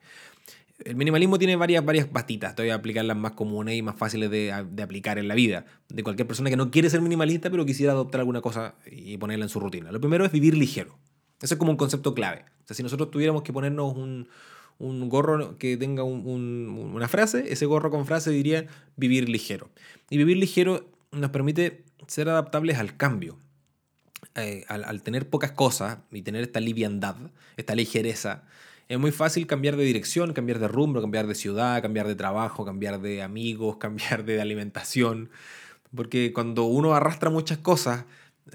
El 0.78 0.96
minimalismo 0.96 1.38
tiene 1.38 1.54
varias, 1.54 1.84
varias 1.84 2.12
bastitas. 2.12 2.56
Te 2.56 2.62
voy 2.62 2.70
a 2.70 2.74
aplicar 2.74 3.04
las 3.04 3.16
más 3.16 3.32
comunes 3.32 3.76
y 3.76 3.82
más 3.82 3.96
fáciles 3.96 4.30
de, 4.30 4.52
aplicar 4.52 5.18
en 5.18 5.28
la 5.28 5.34
vida. 5.34 5.66
De 5.88 6.02
cualquier 6.02 6.26
persona 6.26 6.50
que 6.50 6.56
no 6.56 6.70
quiere 6.70 6.90
ser 6.90 7.00
minimalista, 7.00 7.48
pero 7.48 7.64
quisiera 7.64 7.92
adoptar 7.92 8.20
alguna 8.20 8.40
cosa 8.40 8.74
y 8.90 9.16
ponerla 9.16 9.44
en 9.44 9.48
su 9.48 9.60
rutina. 9.60 9.92
Lo 9.92 10.00
primero 10.00 10.24
es 10.24 10.32
vivir 10.32 10.56
ligero. 10.56 10.98
Ese 11.40 11.54
es 11.54 11.58
como 11.58 11.70
un 11.70 11.76
concepto 11.76 12.14
clave. 12.14 12.44
O 12.64 12.66
sea, 12.66 12.74
si 12.74 12.82
nosotros 12.82 13.10
tuviéramos 13.10 13.42
que 13.42 13.52
ponernos 13.52 13.94
un, 13.96 14.28
gorro 15.08 15.58
que 15.58 15.76
tenga 15.76 16.02
una 16.02 17.08
frase, 17.08 17.52
ese 17.52 17.66
gorro 17.66 17.90
con 17.90 18.04
frase 18.04 18.30
diría 18.30 18.66
vivir 18.96 19.28
ligero. 19.28 19.70
Y 20.10 20.16
vivir 20.16 20.38
ligero 20.38 20.90
nos 21.12 21.30
permite 21.30 21.84
ser 22.08 22.28
adaptables 22.28 22.78
al 22.78 22.96
cambio. 22.96 23.38
Eh, 24.34 24.64
al, 24.66 24.82
al, 24.84 25.02
tener 25.02 25.28
pocas 25.28 25.52
cosas 25.52 25.98
y 26.10 26.22
tener 26.22 26.42
esta 26.42 26.58
liviandad, 26.58 27.14
esta 27.56 27.76
ligereza, 27.76 28.42
es 28.88 28.98
muy 28.98 29.12
fácil 29.12 29.46
cambiar 29.46 29.76
de 29.76 29.84
dirección, 29.84 30.32
cambiar 30.32 30.58
de 30.58 30.68
rumbo, 30.68 31.00
cambiar 31.00 31.26
de 31.26 31.34
ciudad, 31.34 31.80
cambiar 31.82 32.06
de 32.06 32.14
trabajo, 32.14 32.64
cambiar 32.64 33.00
de 33.00 33.22
amigos, 33.22 33.76
cambiar 33.80 34.24
de 34.24 34.40
alimentación. 34.40 35.30
Porque 35.94 36.32
cuando 36.32 36.64
uno 36.64 36.94
arrastra 36.94 37.30
muchas 37.30 37.58
cosas, 37.58 38.04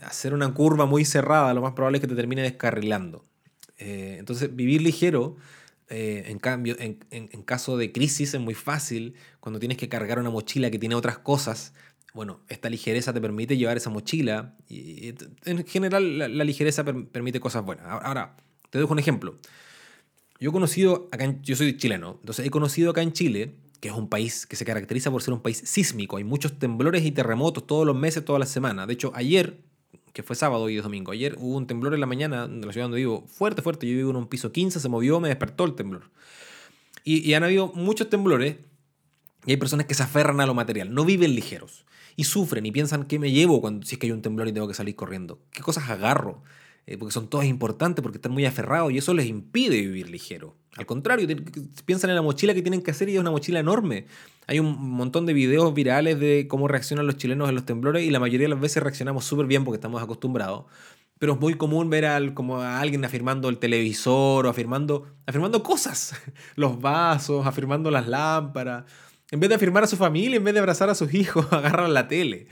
hacer 0.01 0.33
una 0.33 0.53
curva 0.53 0.85
muy 0.85 1.05
cerrada, 1.05 1.53
lo 1.53 1.61
más 1.61 1.73
probable 1.73 1.97
es 1.97 2.01
que 2.01 2.07
te 2.07 2.15
termine 2.15 2.41
descarrilando. 2.41 3.23
Eh, 3.77 4.17
entonces, 4.19 4.55
vivir 4.55 4.81
ligero, 4.81 5.37
eh, 5.89 6.25
en 6.27 6.37
cambio, 6.37 6.75
en, 6.79 6.97
caso 7.43 7.77
de 7.77 7.91
crisis 7.91 8.33
es 8.33 8.39
muy 8.41 8.53
fácil. 8.53 9.15
Cuando 9.39 9.59
tienes 9.59 9.77
que 9.77 9.89
cargar 9.89 10.19
una 10.19 10.29
mochila 10.29 10.69
que 10.69 10.77
tiene 10.77 10.95
otras 10.95 11.17
cosas, 11.17 11.73
bueno, 12.13 12.41
esta 12.49 12.69
ligereza 12.69 13.13
te 13.13 13.21
permite 13.21 13.57
llevar 13.57 13.77
esa 13.77 13.89
mochila. 13.89 14.55
Y, 14.67 15.13
en 15.45 15.65
general, 15.65 16.17
la, 16.19 16.43
ligereza 16.43 16.83
permite 16.83 17.39
cosas 17.39 17.63
buenas. 17.63 17.85
Ahora, 17.87 18.35
te 18.69 18.77
dejo 18.79 18.91
un 18.91 18.99
ejemplo. 18.99 19.39
Yo 20.39 20.49
he 20.49 20.53
conocido 20.53 21.09
acá, 21.11 21.35
yo 21.41 21.55
soy 21.55 21.75
chileno, 21.77 22.17
entonces 22.19 22.45
he 22.45 22.49
conocido 22.49 22.91
acá 22.91 23.01
en 23.01 23.11
Chile, 23.11 23.55
que 23.81 23.89
es 23.89 23.93
un 23.93 24.07
país 24.07 24.45
que 24.45 24.55
se 24.55 24.65
caracteriza 24.65 25.11
por 25.11 25.21
ser 25.21 25.33
un 25.33 25.41
país 25.41 25.61
sísmico. 25.65 26.17
Hay 26.17 26.23
muchos 26.23 26.57
temblores 26.57 27.03
y 27.05 27.11
terremotos 27.11 27.67
todos 27.67 27.85
los 27.85 27.95
meses, 27.95 28.23
todas 28.23 28.39
las 28.39 28.49
semanas. 28.49 28.87
De 28.87 28.93
hecho, 28.93 29.11
ayer, 29.15 29.59
que 30.13 30.23
fue 30.23 30.35
sábado 30.35 30.69
y 30.69 30.77
es 30.77 30.83
domingo, 30.83 31.11
ayer 31.11 31.35
hubo 31.39 31.57
un 31.57 31.67
temblor 31.67 31.93
en 31.93 31.99
la 31.99 32.05
mañana 32.05 32.47
de 32.47 32.65
la 32.65 32.71
ciudad 32.71 32.85
donde 32.85 32.97
vivo, 32.97 33.25
fuerte, 33.27 33.61
fuerte. 33.61 33.87
Yo 33.87 33.95
vivo 33.95 34.11
en 34.11 34.15
un 34.15 34.27
piso 34.27 34.51
15, 34.51 34.79
se 34.79 34.89
movió, 34.89 35.19
me 35.19 35.27
despertó 35.27 35.65
el 35.65 35.75
temblor. 35.75 36.09
Y, 37.03 37.19
y 37.19 37.33
han 37.33 37.43
habido 37.43 37.71
muchos 37.73 38.09
temblores 38.09 38.57
y 39.45 39.51
hay 39.51 39.57
personas 39.57 39.85
que 39.85 39.93
se 39.93 40.03
aferran 40.03 40.41
a 40.41 40.45
lo 40.45 40.53
material, 40.53 40.93
no 40.93 41.05
viven 41.05 41.33
ligeros 41.33 41.85
y 42.15 42.25
sufren 42.25 42.65
y 42.65 42.71
piensan 42.71 43.05
qué 43.05 43.19
me 43.19 43.31
llevo 43.31 43.61
cuando 43.61 43.85
si 43.85 43.95
es 43.95 43.99
que 43.99 44.07
hay 44.07 44.11
un 44.11 44.21
temblor 44.21 44.47
y 44.47 44.51
tengo 44.51 44.67
que 44.67 44.73
salir 44.73 44.95
corriendo, 44.95 45.39
qué 45.51 45.61
cosas 45.61 45.89
agarro, 45.89 46.43
eh, 46.85 46.97
porque 46.97 47.13
son 47.13 47.27
todas 47.27 47.45
importantes, 47.47 48.01
porque 48.01 48.17
están 48.17 48.31
muy 48.31 48.45
aferrados 48.45 48.91
y 48.91 48.97
eso 48.97 49.13
les 49.13 49.27
impide 49.27 49.79
vivir 49.81 50.09
ligero. 50.09 50.55
Al 50.75 50.85
contrario, 50.85 51.27
piensan 51.85 52.09
en 52.09 52.15
la 52.15 52.21
mochila 52.21 52.53
que 52.53 52.61
tienen 52.61 52.81
que 52.81 52.91
hacer 52.91 53.09
y 53.09 53.15
es 53.15 53.19
una 53.19 53.31
mochila 53.31 53.59
enorme. 53.59 54.05
Hay 54.47 54.59
un 54.59 54.77
montón 54.79 55.25
de 55.25 55.33
videos 55.33 55.73
virales 55.73 56.19
de 56.19 56.47
cómo 56.47 56.67
reaccionan 56.67 57.05
los 57.05 57.17
chilenos 57.17 57.49
a 57.49 57.51
los 57.51 57.65
temblores 57.65 58.03
y 58.03 58.09
la 58.09 58.19
mayoría 58.19 58.45
de 58.45 58.53
las 58.53 58.59
veces 58.61 58.81
reaccionamos 58.81 59.25
súper 59.25 59.45
bien 59.45 59.63
porque 59.65 59.75
estamos 59.75 60.01
acostumbrados. 60.01 60.65
Pero 61.19 61.33
es 61.33 61.39
muy 61.39 61.55
común 61.55 61.89
ver 61.89 62.05
al, 62.05 62.33
como 62.33 62.61
a 62.61 62.79
alguien 62.79 63.03
afirmando 63.03 63.49
el 63.49 63.57
televisor 63.57 64.45
o 64.45 64.49
afirmando, 64.49 65.05
afirmando 65.25 65.61
cosas, 65.63 66.13
los 66.55 66.79
vasos, 66.79 67.45
afirmando 67.45 67.91
las 67.91 68.07
lámparas. 68.07 68.85
En 69.31 69.39
vez 69.39 69.49
de 69.49 69.55
afirmar 69.55 69.83
a 69.83 69.87
su 69.87 69.97
familia, 69.97 70.37
en 70.37 70.43
vez 70.43 70.53
de 70.53 70.61
abrazar 70.61 70.89
a 70.89 70.95
sus 70.95 71.13
hijos, 71.13 71.45
agarran 71.51 71.93
la 71.93 72.07
tele. 72.07 72.47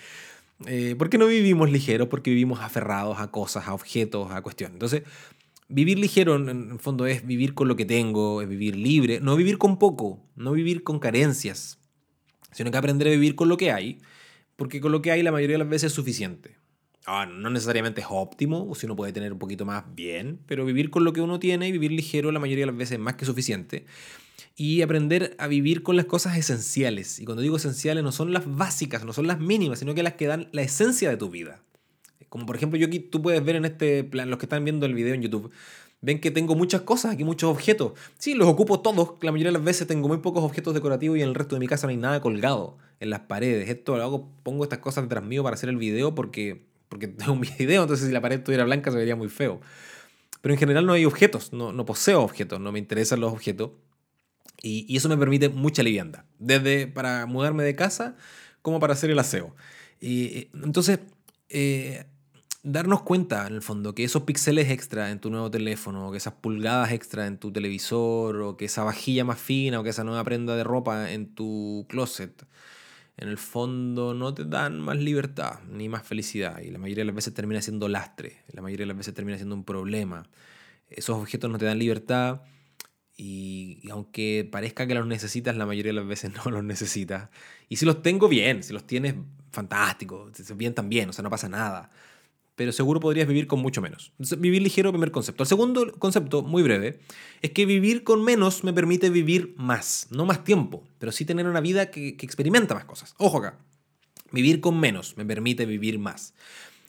Eh, 0.66 0.96
¿Por 0.98 1.10
qué 1.10 1.18
no 1.18 1.28
vivimos 1.28 1.72
ligeros? 1.72 2.08
Porque 2.08 2.32
vivimos 2.32 2.60
aferrados 2.62 3.20
a 3.20 3.30
cosas, 3.30 3.68
a 3.68 3.74
objetos, 3.74 4.32
a 4.32 4.42
cuestiones. 4.42 4.74
Entonces, 4.74 5.04
vivir 5.70 6.00
ligero 6.00 6.36
en 6.36 6.72
el 6.72 6.80
fondo 6.80 7.06
es 7.06 7.26
vivir 7.26 7.54
con 7.54 7.68
lo 7.68 7.76
que 7.76 7.86
tengo, 7.86 8.42
es 8.42 8.50
vivir 8.50 8.76
libre, 8.76 9.20
no 9.20 9.36
vivir 9.36 9.58
con 9.58 9.78
poco, 9.78 10.24
no 10.36 10.54
vivir 10.54 10.84
con 10.84 11.00
carencias, 11.00 11.80
sino 12.52 12.72
que 12.72 12.78
aprender 12.78 13.08
a 13.08 13.12
vivir 13.12 13.36
con 13.36 13.50
lo 13.50 13.58
que 13.58 13.72
hay, 13.72 14.00
porque 14.56 14.82
con 14.82 14.92
lo 14.92 15.02
que 15.02 15.12
hay 15.12 15.22
la 15.22 15.32
mayoría 15.32 15.56
de 15.56 15.60
las 15.60 15.70
veces 15.70 15.92
es 15.92 15.94
suficiente. 15.94 16.58
Ah, 17.06 17.26
no 17.26 17.50
necesariamente 17.50 18.02
es 18.02 18.08
óptimo, 18.10 18.68
o 18.70 18.76
si 18.76 18.86
uno 18.86 18.96
puede 18.96 19.14
tener 19.14 19.32
un 19.32 19.40
poquito 19.40 19.64
más 19.66 19.84
bien, 19.96 20.40
pero 20.46 20.66
vivir 20.66 20.90
con 20.90 21.06
lo 21.06 21.14
que 21.14 21.22
uno 21.22 21.40
tiene 21.40 21.68
y 21.68 21.72
vivir 21.72 21.92
ligero 21.92 22.32
la 22.32 22.40
mayoría 22.40 22.64
de 22.64 22.72
las 22.72 22.78
veces 22.78 22.94
es 22.94 23.00
más 23.00 23.16
que 23.16 23.26
suficiente 23.26 23.86
y 24.60 24.82
aprender 24.82 25.36
a 25.38 25.48
vivir 25.48 25.84
con 25.84 25.96
las 25.96 26.06
cosas 26.06 26.36
esenciales. 26.36 27.20
Y 27.20 27.26
cuando 27.26 27.44
digo 27.44 27.58
esenciales 27.58 28.04
no 28.04 28.12
son 28.12 28.34
las 28.34 28.44
básicas, 28.58 29.06
no 29.06 29.14
son 29.14 29.28
las 29.28 29.40
mínimas, 29.40 29.78
sino 29.78 29.94
que 29.94 30.02
las 30.02 30.14
que 30.14 30.26
dan 30.26 30.50
la 30.52 30.64
esencia 30.64 31.12
de 31.12 31.16
tu 31.16 31.30
vida. 31.30 31.62
Como 32.28 32.48
por 32.48 32.56
ejemplo, 32.56 32.78
yo 32.78 32.88
aquí 32.88 33.00
tú 33.00 33.22
puedes 33.22 33.46
ver 33.46 33.56
en 33.56 33.66
este 33.66 34.04
plan, 34.04 34.32
los 34.32 34.40
que 34.40 34.48
están 34.48 34.66
viendo 34.66 34.88
el 34.88 34.96
video 34.96 35.14
en 35.14 35.22
YouTube, 35.22 35.52
ven 36.02 36.20
que 36.20 36.32
tengo 36.32 36.56
muchas 36.56 36.82
cosas, 36.82 37.14
aquí 37.14 37.24
muchos 37.24 37.52
objetos. 37.52 37.94
Sí, 38.18 38.34
los 38.34 38.48
ocupo 38.48 38.80
todos, 38.80 39.12
la 39.22 39.32
mayoría 39.32 39.50
de 39.50 39.60
las 39.60 39.64
veces 39.64 39.86
tengo 39.86 40.08
muy 40.08 40.18
pocos 40.18 40.44
objetos 40.44 40.74
decorativos 40.74 41.20
y 41.20 41.22
en 41.22 41.30
el 41.30 41.36
resto 41.36 41.56
de 41.56 41.60
mi 41.60 41.68
casa 41.68 41.86
no 41.86 41.92
hay 41.92 41.98
nada 41.98 42.20
colgado 42.20 42.80
en 43.00 43.12
las 43.12 43.22
paredes. 43.22 43.70
Esto 43.70 43.96
lo 43.96 44.04
hago, 44.04 44.28
pongo 44.42 44.64
estas 44.64 44.80
cosas 44.80 45.04
detrás 45.04 45.24
mío 45.24 45.44
para 45.44 45.54
hacer 45.54 45.70
el 45.70 45.78
video 45.78 46.16
porque, 46.16 46.66
porque 46.90 47.08
tengo 47.08 47.34
un 47.34 47.42
video, 47.42 47.84
entonces 47.84 48.08
si 48.08 48.12
la 48.12 48.22
pared 48.22 48.40
estuviera 48.40 48.64
blanca 48.64 48.90
se 48.90 48.98
vería 48.98 49.16
muy 49.16 49.30
feo. 49.30 49.62
Pero 50.42 50.54
en 50.54 50.60
general 50.60 50.88
no 50.88 50.94
hay 50.94 51.06
objetos, 51.06 51.54
no, 51.54 51.72
no 51.72 51.86
poseo 51.86 52.24
objetos, 52.24 52.60
no 52.60 52.72
me 52.72 52.80
interesan 52.80 53.20
los 53.20 53.32
objetos. 53.32 53.70
Y, 54.62 54.96
eso 54.96 55.10
me 55.10 55.18
permite 55.18 55.50
mucha 55.50 55.84
liviandad, 55.84 56.24
desde 56.40 56.88
para 56.88 57.26
mudarme 57.26 57.64
de 57.64 57.76
casa 57.76 58.16
como 58.62 58.80
para 58.80 58.94
hacer 58.94 59.10
el 59.12 59.20
aseo. 59.20 59.56
Y, 60.02 60.50
entonces, 60.54 61.00
eh, 61.50 62.06
darnos 62.64 63.02
cuenta, 63.04 63.48
en 63.48 63.54
el 63.54 63.62
fondo, 63.62 63.96
que 63.96 64.04
esos 64.04 64.24
píxeles 64.24 64.70
extra 64.70 65.12
en 65.12 65.20
tu 65.20 65.30
nuevo 65.30 65.50
teléfono, 65.50 66.12
que 66.12 66.18
esas 66.18 66.34
pulgadas 66.34 66.92
extra 66.92 67.28
en 67.28 67.38
tu 67.38 67.52
televisor, 67.52 68.42
o 68.42 68.58
que 68.58 68.66
esa 68.66 68.84
vajilla 68.84 69.24
más 69.24 69.40
fina, 69.40 69.80
o 69.80 69.84
que 69.84 69.90
esa 69.90 70.04
nueva 70.04 70.24
prenda 70.24 70.56
de 70.56 70.64
ropa 70.64 71.12
en 71.12 71.34
tu 71.34 71.86
closet, 71.88 72.46
en 73.18 73.30
el 73.30 73.38
fondo 73.38 74.14
no 74.14 74.34
te 74.34 74.46
dan 74.46 74.80
más 74.80 74.98
libertad 74.98 75.60
ni 75.72 75.90
más 75.90 76.04
felicidad. 76.04 76.60
Y 76.60 76.70
la 76.70 76.78
mayoría 76.78 77.02
de 77.02 77.08
las 77.08 77.16
veces 77.16 77.34
termina 77.34 77.62
siendo 77.62 77.88
lastre, 77.88 78.44
la 78.52 78.62
mayoría 78.62 78.84
de 78.84 78.88
las 78.88 78.98
veces 78.98 79.14
termina 79.14 79.38
siendo 79.38 79.56
un 79.56 79.64
problema. 79.64 80.28
Esos 80.90 81.18
objetos 81.18 81.50
no 81.50 81.58
te 81.58 81.66
dan 81.66 81.80
libertad 81.80 82.42
Y, 83.18 83.82
aunque 83.90 84.48
parezca 84.50 84.86
que 84.86 84.94
los 84.94 85.08
necesitas, 85.08 85.58
la 85.58 85.66
mayoría 85.66 85.90
de 85.90 86.00
las 86.00 86.08
veces 86.08 86.32
no 86.46 86.52
los 86.52 86.64
necesitas. 86.64 87.30
Y 87.68 87.78
si 87.78 87.86
los 87.86 88.02
tengo 88.04 88.28
bien, 88.28 88.64
si 88.64 88.74
los 88.74 88.86
tienes, 88.86 89.16
fantástico. 89.52 90.32
Bien 90.56 90.74
también, 90.74 91.10
o 91.10 91.14
sea, 91.14 91.24
no 91.24 91.30
pasa 91.30 91.50
nada. 91.50 91.90
Pero 92.56 92.72
seguro 92.72 93.00
podrías 93.00 93.28
vivir 93.28 93.46
con 93.46 93.60
mucho 93.60 93.82
menos. 93.82 94.14
vivir 94.40 94.62
ligero, 94.62 94.92
primer 94.92 95.12
concepto. 95.12 95.44
El 95.44 95.48
segundo 95.48 95.92
concepto, 96.00 96.42
muy 96.42 96.64
breve, 96.64 97.00
es 97.42 97.52
que 97.52 97.66
vivir 97.66 98.04
con 98.04 98.24
menos 98.24 98.64
me 98.64 98.74
permite 98.74 99.10
vivir 99.10 99.54
más. 99.58 100.08
No 100.10 100.26
más 100.26 100.44
tiempo, 100.44 100.84
pero 100.98 101.12
sí 101.12 101.26
tener 101.26 101.46
una 101.46 101.62
vida 101.62 101.92
que, 101.92 102.10
experimenta 102.10 102.74
más 102.74 102.86
cosas. 102.86 103.14
Ojo 103.18 103.38
acá. 103.38 103.60
Vivir 104.32 104.60
con 104.60 104.80
menos 104.80 105.18
me 105.18 105.26
permite 105.26 105.66
vivir 105.66 106.00
más. 106.00 106.34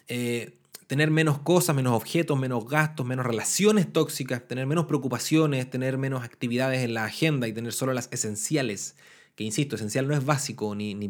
Eh, 0.09 0.59
tener 0.89 1.11
menos 1.11 1.39
cosas, 1.39 1.77
menos 1.77 1.93
objetos, 1.93 2.37
menos 2.39 2.67
gastos, 2.67 3.07
menos 3.07 3.25
relaciones 3.27 3.93
tóxicas, 3.93 4.49
tener 4.49 4.67
menos 4.67 4.87
preocupaciones, 4.87 5.69
tener 5.71 5.99
menos 5.99 6.25
actividades 6.25 6.83
en 6.83 6.95
la 6.95 7.05
agenda 7.05 7.47
y 7.47 7.53
tener 7.53 7.75
solo 7.75 7.93
las 7.93 8.09
esenciales, 8.11 8.97
que 9.37 9.45
insisto, 9.45 9.77
esencial 9.77 10.09
no 10.09 10.15
es 10.15 10.25
básico 10.25 10.75
ni, 10.75 10.95
ni, 10.95 11.09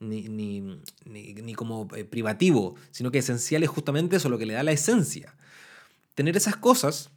ni, 0.00 0.82
ni 1.06 1.54
como 1.54 1.88
eh, 1.94 2.04
privativo, 2.04 2.74
sino 2.90 3.12
que 3.12 3.18
esencial 3.18 3.62
es 3.62 3.70
justamente 3.70 4.16
eso, 4.16 4.28
lo 4.28 4.36
que 4.36 4.46
le 4.46 4.54
da 4.54 4.64
la 4.64 4.72
esencia. 4.72 5.36
Tener 6.16 6.36
esas 6.36 6.56
cosas 6.56 7.10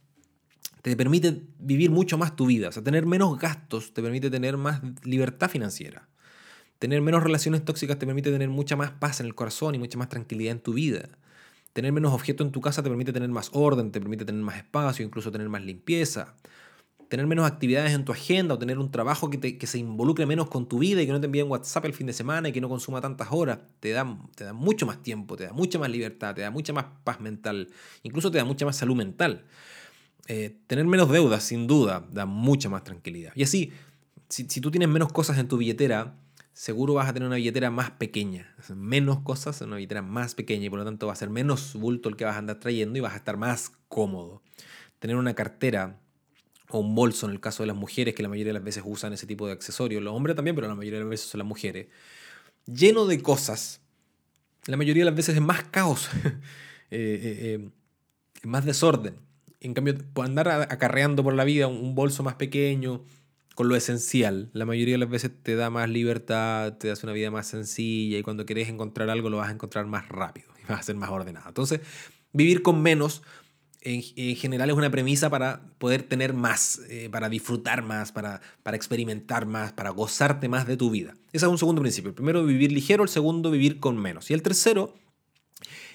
te 0.82 0.94
permite 0.96 1.42
vivir 1.58 1.90
mucho 1.90 2.16
más 2.16 2.36
tu 2.36 2.46
vida, 2.46 2.68
o 2.68 2.72
sea, 2.72 2.84
tener 2.84 3.06
menos 3.06 3.36
gastos 3.40 3.92
te 3.92 4.02
permite 4.02 4.30
tener 4.30 4.56
más 4.56 4.82
libertad 5.02 5.50
financiera. 5.50 6.08
Tener 6.78 7.00
menos 7.00 7.24
relaciones 7.24 7.64
tóxicas 7.64 7.98
te 7.98 8.06
permite 8.06 8.30
tener 8.30 8.50
mucha 8.50 8.76
más 8.76 8.92
paz 8.92 9.18
en 9.18 9.26
el 9.26 9.34
corazón 9.34 9.74
y 9.74 9.78
mucha 9.78 9.98
más 9.98 10.08
tranquilidad 10.08 10.52
en 10.52 10.60
tu 10.60 10.74
vida. 10.74 11.08
Tener 11.76 11.92
menos 11.92 12.14
objetos 12.14 12.46
en 12.46 12.52
tu 12.52 12.62
casa 12.62 12.82
te 12.82 12.88
permite 12.88 13.12
tener 13.12 13.28
más 13.28 13.50
orden, 13.52 13.92
te 13.92 14.00
permite 14.00 14.24
tener 14.24 14.40
más 14.40 14.56
espacio, 14.56 15.04
incluso 15.04 15.30
tener 15.30 15.50
más 15.50 15.62
limpieza. 15.62 16.34
Tener 17.10 17.26
menos 17.26 17.44
actividades 17.44 17.92
en 17.92 18.02
tu 18.06 18.12
agenda 18.12 18.54
o 18.54 18.58
tener 18.58 18.78
un 18.78 18.90
trabajo 18.90 19.28
que, 19.28 19.66
se 19.66 19.76
involucre 19.76 20.24
menos 20.24 20.48
con 20.48 20.66
tu 20.66 20.78
vida 20.78 21.02
y 21.02 21.06
que 21.06 21.12
no 21.12 21.20
te 21.20 21.26
envíen 21.26 21.50
WhatsApp 21.50 21.84
el 21.84 21.92
fin 21.92 22.06
de 22.06 22.14
semana 22.14 22.48
y 22.48 22.52
que 22.52 22.62
no 22.62 22.70
consuma 22.70 23.02
tantas 23.02 23.28
horas, 23.30 23.58
te 23.80 23.90
da, 23.90 24.18
te 24.34 24.44
da 24.44 24.54
mucho 24.54 24.86
más 24.86 25.02
tiempo, 25.02 25.36
te 25.36 25.44
da 25.44 25.52
mucha 25.52 25.78
más 25.78 25.90
libertad, 25.90 26.34
te 26.34 26.40
da 26.40 26.50
mucha 26.50 26.72
más 26.72 26.86
paz 27.04 27.20
mental, 27.20 27.68
incluso 28.04 28.30
te 28.30 28.38
da 28.38 28.46
mucha 28.46 28.64
más 28.64 28.76
salud 28.76 28.96
mental. 28.96 29.44
Eh, 30.28 30.56
tener 30.66 30.86
menos 30.86 31.10
deudas, 31.10 31.44
sin 31.44 31.66
duda, 31.66 32.06
da 32.10 32.24
mucha 32.24 32.70
más 32.70 32.84
tranquilidad. 32.84 33.32
Y 33.34 33.42
así, 33.42 33.70
si, 34.30 34.46
si 34.48 34.62
tú 34.62 34.70
tienes 34.70 34.88
menos 34.88 35.12
cosas 35.12 35.36
en 35.36 35.46
tu 35.46 35.58
billetera, 35.58 36.14
seguro 36.56 36.94
vas 36.94 37.06
a 37.06 37.12
tener 37.12 37.26
una 37.26 37.36
billetera 37.36 37.70
más 37.70 37.90
pequeña, 37.90 38.50
menos 38.74 39.20
cosas 39.20 39.60
una 39.60 39.76
billetera 39.76 40.00
más 40.00 40.34
pequeña 40.34 40.64
y 40.64 40.70
por 40.70 40.78
lo 40.78 40.86
tanto 40.86 41.06
va 41.06 41.12
a 41.12 41.16
ser 41.16 41.28
menos 41.28 41.74
bulto 41.74 42.08
el 42.08 42.16
que 42.16 42.24
vas 42.24 42.34
a 42.34 42.38
andar 42.38 42.58
trayendo 42.58 42.96
y 42.96 43.02
vas 43.02 43.12
a 43.12 43.16
estar 43.16 43.36
más 43.36 43.72
cómodo. 43.88 44.42
Tener 44.98 45.16
una 45.16 45.34
cartera 45.34 46.00
o 46.70 46.78
un 46.78 46.94
bolso 46.94 47.26
en 47.26 47.32
el 47.32 47.40
caso 47.40 47.62
de 47.62 47.66
las 47.66 47.76
mujeres, 47.76 48.14
que 48.14 48.22
la 48.22 48.30
mayoría 48.30 48.54
de 48.54 48.58
las 48.58 48.64
veces 48.64 48.82
usan 48.86 49.12
ese 49.12 49.26
tipo 49.26 49.46
de 49.46 49.52
accesorios, 49.52 50.02
los 50.02 50.14
hombres 50.14 50.34
también, 50.34 50.56
pero 50.56 50.66
la 50.66 50.74
mayoría 50.74 50.98
de 50.98 51.04
las 51.04 51.10
veces 51.10 51.28
son 51.28 51.40
las 51.40 51.46
mujeres, 51.46 51.88
lleno 52.64 53.04
de 53.04 53.20
cosas, 53.20 53.82
la 54.64 54.78
mayoría 54.78 55.02
de 55.02 55.10
las 55.10 55.16
veces 55.16 55.34
es 55.34 55.42
más 55.42 55.62
caos, 55.64 56.08
eh, 56.24 56.32
eh, 56.90 57.60
eh, 57.60 57.70
más 58.44 58.64
desorden. 58.64 59.16
En 59.60 59.74
cambio, 59.74 59.94
andar 60.22 60.48
acarreando 60.48 61.22
por 61.22 61.34
la 61.34 61.44
vida 61.44 61.66
un 61.66 61.94
bolso 61.94 62.22
más 62.22 62.36
pequeño, 62.36 63.04
con 63.56 63.70
lo 63.70 63.74
esencial. 63.74 64.50
La 64.52 64.66
mayoría 64.66 64.94
de 64.94 64.98
las 64.98 65.08
veces 65.08 65.32
te 65.42 65.56
da 65.56 65.70
más 65.70 65.88
libertad, 65.88 66.74
te 66.74 66.88
das 66.88 67.02
una 67.02 67.12
vida 67.12 67.30
más 67.30 67.48
sencilla 67.48 68.18
y 68.18 68.22
cuando 68.22 68.44
quieres 68.44 68.68
encontrar 68.68 69.08
algo 69.08 69.30
lo 69.30 69.38
vas 69.38 69.48
a 69.48 69.52
encontrar 69.52 69.86
más 69.86 70.08
rápido 70.10 70.48
y 70.62 70.66
vas 70.68 70.80
a 70.80 70.82
ser 70.82 70.94
más 70.94 71.10
ordenado. 71.10 71.48
Entonces, 71.48 71.80
vivir 72.34 72.62
con 72.62 72.82
menos 72.82 73.22
en, 73.80 74.02
general 74.36 74.68
es 74.68 74.76
una 74.76 74.90
premisa 74.90 75.30
para 75.30 75.62
poder 75.78 76.02
tener 76.02 76.34
más, 76.34 76.82
eh, 76.90 77.08
para 77.10 77.30
disfrutar 77.30 77.82
más, 77.82 78.12
para, 78.12 78.42
para 78.62 78.76
experimentar 78.76 79.46
más, 79.46 79.72
para 79.72 79.88
gozarte 79.88 80.50
más 80.50 80.66
de 80.66 80.76
tu 80.76 80.90
vida. 80.90 81.14
Ese 81.32 81.46
es 81.46 81.50
un 81.50 81.58
segundo 81.58 81.80
principio. 81.80 82.10
El 82.10 82.14
primero, 82.14 82.44
vivir 82.44 82.72
ligero, 82.72 83.04
el 83.04 83.08
segundo, 83.08 83.50
vivir 83.50 83.80
con 83.80 83.96
menos. 83.96 84.30
Y 84.30 84.34
el 84.34 84.42
tercero 84.42 84.94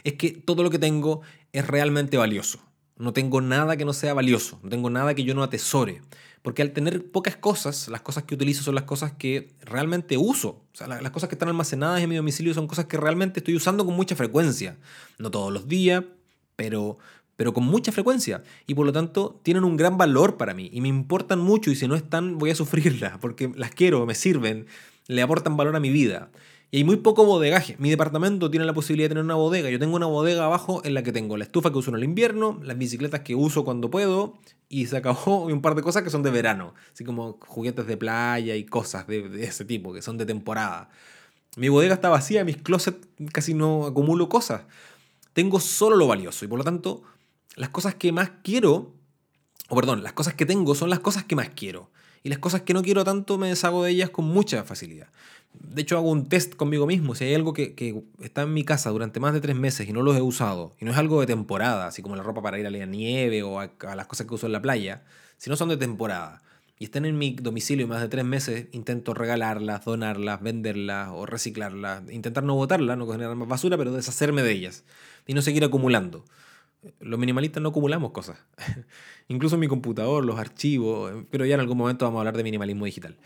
es 0.04 0.13
que 0.13 0.32
todo 0.32 0.63
lo 0.63 0.71
que 0.71 0.80
tengo 0.80 1.21
es 1.52 1.67
realmente 1.67 2.17
valioso. 2.17 2.60
No 2.97 3.13
tengo 3.13 3.39
nada 3.39 3.78
que 3.78 3.86
no 3.86 3.93
sea 3.93 4.15
valioso, 4.15 4.60
no 4.63 4.69
tengo 4.69 4.89
nada 4.89 5.13
que 5.13 5.24
yo 5.24 5.36
no 5.36 5.43
atesore. 5.43 6.02
Porque 6.41 6.63
al 6.63 6.71
tener 6.71 7.12
pocas 7.12 7.36
cosas, 7.36 7.88
las 7.88 8.01
cosas 8.01 8.23
que 8.23 8.34
utilizo 8.34 8.63
son 8.63 8.73
las 8.73 8.86
cosas 8.86 9.12
que 9.12 9.54
realmente 9.62 10.17
uso. 10.17 10.49
O 10.73 10.75
sea, 10.75 10.88
las 10.88 11.12
cosas 11.12 11.30
que 11.30 11.36
están 11.36 11.49
almacenadas 11.49 12.01
en 12.01 12.10
mi 12.10 12.15
domicilio 12.15 12.54
son 12.54 12.67
cosas 12.67 12.86
que 12.86 12.97
realmente 12.97 13.41
estoy 13.41 13.56
usando 13.56 13.86
con 13.86 13.95
mucha 13.95 14.15
frecuencia. 14.15 14.77
No 15.19 15.30
todos 15.30 15.54
los 15.54 15.67
días, 15.67 16.04
pero, 16.56 16.97
pero 17.36 17.54
con 17.54 17.63
mucha 17.65 17.91
frecuencia. 17.91 18.43
Y 18.65 18.73
por 18.73 18.88
lo 18.88 18.91
tanto 18.91 19.39
tienen 19.43 19.63
un 19.63 19.77
gran 19.77 19.99
valor 19.99 20.38
para 20.38 20.56
mí. 20.56 20.69
Y 20.73 20.82
me 20.82 20.88
importan 20.88 21.39
mucho 21.39 21.69
y 21.69 21.75
si 21.75 21.88
no 21.88 21.95
están 21.95 22.39
voy 22.39 22.49
a 22.49 22.56
sufrirlas. 22.56 23.19
Porque 23.19 23.51
las 23.56 23.71
quiero, 23.71 24.08
me 24.08 24.15
sirven, 24.15 24.65
le 25.08 25.21
aportan 25.21 25.58
valor 25.58 25.75
a 25.75 25.80
mi 25.80 25.91
vida. 25.91 26.32
Y 26.74 26.78
hay 26.78 26.84
muy 26.86 26.96
poco 26.96 27.26
bodegaje. 27.26 27.76
Mi 27.80 27.90
departamento 27.90 28.50
tiene 28.50 28.66
la 28.66 28.74
posibilidad 28.74 29.10
de 29.10 29.16
tener 29.16 29.26
una 29.26 29.36
bodega. 29.36 29.70
Yo 29.70 29.78
tengo 29.78 29.98
una 29.98 30.06
bodega 30.06 30.46
abajo 30.46 30.82
en 30.86 30.94
la 30.94 31.04
que 31.04 31.12
tengo 31.12 31.36
la 31.36 31.44
estufa 31.44 31.70
que 31.70 31.78
uso 31.78 31.92
en 31.92 31.98
el 31.98 32.06
invierno, 32.06 32.62
las 32.64 32.78
bicicletas 32.78 33.20
que 33.20 33.36
uso 33.36 33.66
cuando 33.66 33.92
puedo, 33.92 34.40
y 34.70 34.86
se 34.86 34.96
acabó 34.96 35.46
un 35.46 35.62
par 35.62 35.76
de 35.76 35.82
cosas 35.82 36.04
que 36.04 36.10
son 36.10 36.24
de 36.24 36.32
verano, 36.32 36.74
así 36.94 37.04
como 37.04 37.38
juguetes 37.42 37.88
de 37.88 37.98
playa 37.98 38.56
y 38.56 38.66
cosas 38.66 39.06
de, 39.06 39.44
ese 39.44 39.66
tipo, 39.66 39.94
que 39.94 40.02
son 40.02 40.18
de 40.18 40.26
temporada. 40.26 40.90
Mi 41.58 41.68
bodega 41.68 41.94
está 41.94 42.08
vacía, 42.08 42.46
mis 42.46 42.56
closets 42.56 43.06
casi 43.34 43.54
no 43.54 43.86
acumulo 43.86 44.30
cosas. 44.30 44.62
Tengo 45.34 45.60
solo 45.60 45.98
lo 45.98 46.08
valioso 46.08 46.46
y 46.46 46.48
por 46.48 46.58
lo 46.58 46.64
tanto 46.64 47.04
las 47.58 47.70
cosas 47.70 47.96
que 47.96 48.14
más 48.14 48.32
quiero, 48.44 48.94
o 49.68 49.76
perdón, 49.76 50.04
las 50.04 50.14
cosas 50.14 50.36
que 50.36 50.46
tengo 50.46 50.74
son 50.74 50.90
las 50.90 51.00
cosas 51.02 51.26
que 51.26 51.36
más 51.36 51.50
quiero. 51.50 51.92
Y 52.24 52.30
las 52.30 52.40
cosas 52.40 52.62
que 52.62 52.74
no 52.74 52.84
quiero 52.84 53.04
tanto 53.04 53.38
me 53.38 53.50
deshago 53.50 53.84
de 53.84 53.92
ellas 53.92 54.10
con 54.10 54.26
mucha 54.26 54.64
facilidad. 54.64 55.08
De 55.54 55.82
hecho, 55.82 55.98
hago 55.98 56.10
un 56.10 56.30
test 56.30 56.56
conmigo 56.56 56.88
mismo. 56.88 57.16
Si 57.16 57.26
hay 57.26 57.34
algo 57.34 57.54
que, 57.54 58.04
está 58.22 58.44
en 58.44 58.54
mi 58.54 58.64
casa 58.64 58.90
durante 58.90 59.20
más 59.20 59.34
de 59.34 59.42
tres 59.42 59.56
meses 59.56 59.88
y 59.88 59.94
no 59.94 60.02
los 60.02 60.16
he 60.16 60.22
usado, 60.22 60.74
y 60.80 60.86
no 60.86 60.92
es 60.92 60.98
algo 60.98 61.20
de 61.20 61.28
temporada, 61.28 61.88
así 61.88 62.02
como 62.02 62.16
la 62.16 62.24
ropa 62.24 62.42
para 62.42 62.60
ir 62.60 62.68
a 62.68 62.70
la 62.70 62.86
nieve 62.86 63.44
o 63.44 63.60
a, 63.60 63.70
las 63.96 64.08
cosas 64.08 64.28
que 64.28 64.34
uso 64.34 64.46
en 64.46 64.54
la 64.54 64.62
playa, 64.62 65.04
si 65.38 65.50
no 65.50 65.56
son 65.56 65.70
de 65.70 65.78
temporada 65.78 66.42
y 66.82 66.86
están 66.86 67.06
en 67.06 67.16
mi 67.16 67.34
domicilio 67.34 67.88
más 67.88 68.02
de 68.02 68.08
tres 68.08 68.26
meses, 68.26 68.66
intento 68.72 69.14
regalarlas, 69.14 69.86
donarlas, 69.86 70.42
venderlas 70.42 71.10
o 71.12 71.28
reciclarlas. 71.28 72.02
Intentar 72.10 72.44
no 72.44 72.56
botarlas, 72.56 72.98
no 72.98 73.06
generar 73.08 73.36
más 73.36 73.48
basura, 73.48 73.78
pero 73.78 73.92
deshacerme 73.92 74.42
de 74.42 74.52
ellas 74.52 74.84
y 75.28 75.36
no 75.36 75.44
seguir 75.44 75.64
acumulando. 75.64 76.26
Los 77.00 77.20
minimalistas 77.20 77.62
no 77.62 77.70
acumulamos 77.70 78.12
cosas. 78.12 78.38
Incluso 79.28 79.58
mi 79.58 79.67
computador, 79.67 80.26
los 80.26 80.39
archivos, 80.39 81.26
pero 81.30 81.46
ya 81.46 81.56
en 81.56 81.62
algún 81.62 81.78
momento 81.78 82.06
vamos 82.06 82.20
a 82.20 82.22
hablar 82.22 82.38
de 82.38 82.44
minimalismo 82.44 82.86
digital. 82.86 83.17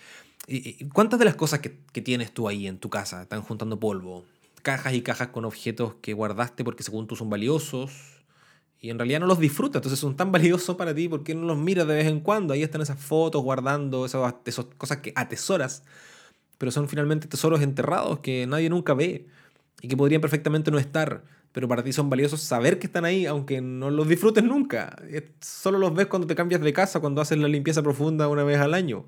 ¿Cuántas 0.94 1.18
de 1.18 1.26
las 1.26 1.36
cosas 1.36 1.60
que, 1.60 2.02
tienes 2.02 2.32
tú 2.32 2.48
ahí 2.48 2.68
en 2.68 2.78
tu 2.78 2.90
casa 2.90 3.24
están 3.24 3.42
juntando 3.42 3.80
polvo? 3.80 4.26
Cajas 4.62 4.94
y 4.94 5.02
cajas 5.02 5.30
con 5.30 5.46
objetos 5.46 5.96
que 6.02 6.14
guardaste 6.14 6.64
porque 6.64 6.84
según 6.84 7.08
tú 7.08 7.16
son 7.16 7.30
valiosos 7.30 8.24
y 8.80 8.92
en 8.92 9.00
realidad 9.00 9.20
no 9.20 9.26
los 9.26 9.40
disfrutas, 9.40 9.80
entonces 9.80 10.00
son 10.00 10.16
tan 10.16 10.32
valiosos 10.34 10.76
para 10.76 10.94
ti, 10.94 11.10
porque 11.10 11.34
no 11.34 11.46
los 11.46 11.58
miras 11.58 11.88
de 11.88 11.96
vez 11.96 12.08
en 12.08 12.20
cuando? 12.20 12.54
Ahí 12.54 12.62
están 12.62 12.82
esas 12.82 13.00
fotos 13.00 13.42
guardando 13.42 14.06
esas 14.06 14.36
cosas 14.78 14.98
que 14.98 15.14
atesoras, 15.16 15.84
pero 16.58 16.72
son 16.72 16.88
finalmente 16.88 17.28
tesoros 17.28 17.62
enterrados 17.62 18.20
que 18.20 18.46
nadie 18.46 18.70
nunca 18.70 18.94
ve 18.94 19.28
y 19.82 19.88
que 19.88 19.98
podrían 19.98 20.22
perfectamente 20.22 20.70
no 20.70 20.78
estar, 20.78 21.24
pero 21.56 21.70
para 21.70 21.86
ti 21.86 21.94
son 21.94 22.10
valiosos 22.10 22.42
saber 22.42 22.80
que 22.80 22.88
están 22.88 23.06
ahí, 23.06 23.26
aunque 23.26 23.62
no 23.62 23.90
los 23.90 24.10
disfrutes 24.10 24.44
nunca. 24.44 24.94
Solo 25.40 25.80
los 25.80 25.96
ves 25.96 26.08
cuando 26.08 26.28
te 26.28 26.36
cambias 26.36 26.60
de 26.60 26.74
casa, 26.74 27.00
cuando 27.00 27.22
haces 27.22 27.38
la 27.38 27.48
limpieza 27.48 27.82
profunda 27.82 28.28
una 28.28 28.44
vez 28.44 28.60
al 28.60 28.74
año 28.74 29.06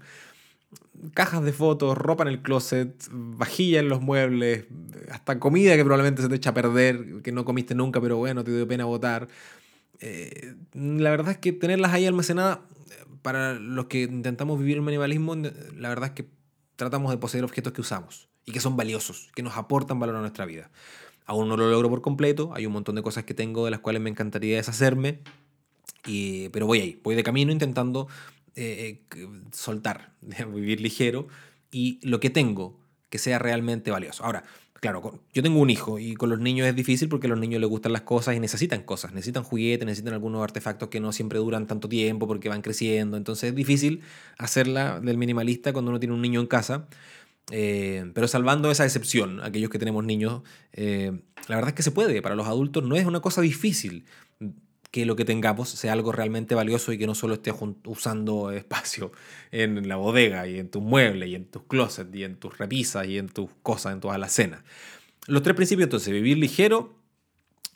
cajas 1.14 1.44
de 1.44 1.54
fotos, 1.54 1.98
ropa 1.98 2.24
en 2.24 2.30
el 2.30 2.42
closet, 2.42 2.92
vajilla 3.12 3.80
en 3.80 3.90
los 3.90 4.02
muebles, 4.02 4.66
hasta 5.12 5.40
comida 5.40 5.76
que 5.76 5.84
probablemente 5.84 6.22
se 6.22 6.30
te 6.30 6.36
echa 6.36 6.50
a 6.52 6.54
perder, 6.54 7.22
que 7.22 7.32
no 7.32 7.46
comiste 7.46 7.76
nunca, 7.76 8.02
pero 8.02 8.18
bueno, 8.18 8.44
te 8.44 8.56
dio 8.56 8.68
pena 8.68 8.86
botar. 8.86 9.28
Eh, 10.00 10.56
la 10.74 11.10
verdad 11.10 11.32
es 11.32 11.38
que 11.38 11.54
tenerlas 11.54 11.94
ahí 11.94 12.06
almacenadas, 12.06 12.60
para 13.22 13.56
los 13.56 13.86
que 13.86 14.04
intentamos 14.04 14.58
vivir 14.60 14.78
el 14.78 14.84
minimalismo, 14.84 15.36
la 15.36 15.90
verdad 15.90 16.10
es 16.10 16.12
que 16.12 16.30
tratamos 16.76 17.12
de 17.12 17.18
poseer 17.18 17.44
objetos 17.44 17.74
que 17.74 17.82
usamos 17.82 18.30
y 18.46 18.52
que 18.52 18.60
son 18.60 18.78
valiosos, 18.78 19.30
que 19.36 19.44
nos 19.44 19.58
aportan 19.58 20.00
valor 20.00 20.16
a 20.16 20.22
nuestra 20.22 20.46
vida. 20.46 20.72
Aún 21.28 21.48
no 21.48 21.58
lo 21.58 21.70
logro 21.70 21.90
por 21.90 22.02
completo, 22.02 22.52
hay 22.56 22.66
un 22.66 22.74
montón 22.74 22.96
de 22.96 23.04
cosas 23.04 23.24
que 23.26 23.34
tengo 23.36 23.66
de 23.66 23.72
las 23.72 23.82
cuales 23.82 24.02
me 24.02 24.10
encantaría 24.10 24.58
deshacerme, 24.58 25.20
y, 26.06 26.50
pero 26.50 26.66
voy 26.66 26.80
ahí, 26.80 27.00
voy 27.04 27.16
de 27.16 27.24
camino 27.24 27.52
intentando 27.52 28.08
eh, 28.56 29.04
eh, 29.16 29.28
soltar, 29.52 30.14
vivir 30.22 30.82
ligero 30.82 31.28
y 31.70 32.00
lo 32.02 32.20
que 32.20 32.30
tengo 32.32 32.80
que 33.10 33.20
sea 33.20 33.40
realmente 33.40 33.92
valioso. 33.92 34.24
Ahora, 34.24 34.44
claro, 34.80 35.22
yo 35.34 35.44
tengo 35.44 35.60
un 35.60 35.70
hijo 35.70 36.00
y 36.00 36.16
con 36.16 36.30
los 36.30 36.40
niños 36.40 36.68
es 36.68 36.76
difícil 36.76 37.10
porque 37.10 37.28
a 37.28 37.30
los 37.30 37.40
niños 37.40 37.62
les 37.62 37.70
gustan 37.70 37.94
las 37.94 38.02
cosas 38.02 38.36
y 38.36 38.40
necesitan 38.40 38.84
cosas, 38.84 39.14
necesitan 39.14 39.44
juguetes, 39.44 39.86
necesitan 39.86 40.14
algunos 40.14 40.44
artefactos 40.44 40.90
que 40.90 41.00
no 41.00 41.12
siempre 41.12 41.40
duran 41.40 41.68
tanto 41.68 41.90
tiempo 41.90 42.28
porque 42.28 42.50
van 42.50 42.62
creciendo. 42.62 43.18
Entonces 43.18 43.50
es 43.50 43.56
difícil 43.56 44.02
hacerla 44.38 45.00
del 45.00 45.18
minimalista 45.18 45.74
cuando 45.74 45.92
uno 45.92 46.00
tiene 46.00 46.16
un 46.16 46.22
niño 46.22 46.40
en 46.40 46.48
casa. 46.48 46.88
Eh, 47.52 48.12
pero 48.14 48.28
salvando 48.28 48.70
esa 48.72 48.86
excepción, 48.86 49.42
aquellos 49.42 49.70
que 49.70 49.80
tenemos 49.80 50.04
niños, 50.04 50.42
la 50.74 51.56
verdad 51.56 51.70
es 51.70 51.76
que 51.76 51.84
se 51.84 51.92
puede. 51.92 52.22
Para 52.22 52.36
los 52.36 52.48
adultos 52.48 52.84
no 52.84 52.96
es 52.96 53.06
una 53.06 53.22
cosa 53.22 53.42
difícil 53.42 54.06
que 54.92 55.06
lo 55.06 55.16
que 55.16 55.26
tengamos 55.26 55.70
sea 55.70 55.94
algo 55.94 56.12
realmente 56.12 56.56
valioso 56.56 56.92
y 56.92 56.98
que 56.98 57.08
no 57.08 57.16
solo 57.16 57.36
estés 57.36 57.54
usando 57.86 58.52
espacio 58.52 59.12
en 59.52 59.88
la 59.88 59.96
bodega 59.96 60.48
y 60.48 60.60
en 60.60 60.70
tus 60.70 60.82
muebles 60.82 61.30
y 61.30 61.36
en 61.36 61.46
tus 61.46 61.64
closets 61.64 62.16
y 62.16 62.24
en 62.24 62.38
tus 62.38 62.58
repisas 62.58 63.08
y 63.08 63.18
en 63.18 63.30
tus 63.30 63.50
cosas, 63.64 63.94
en 63.94 64.00
toda 64.00 64.18
la 64.18 64.30
cena. 64.30 64.64
Los 65.28 65.44
tres 65.44 65.56
principios 65.56 65.88
entonces, 65.88 66.14
vivir 66.14 66.38
ligero, 66.38 66.96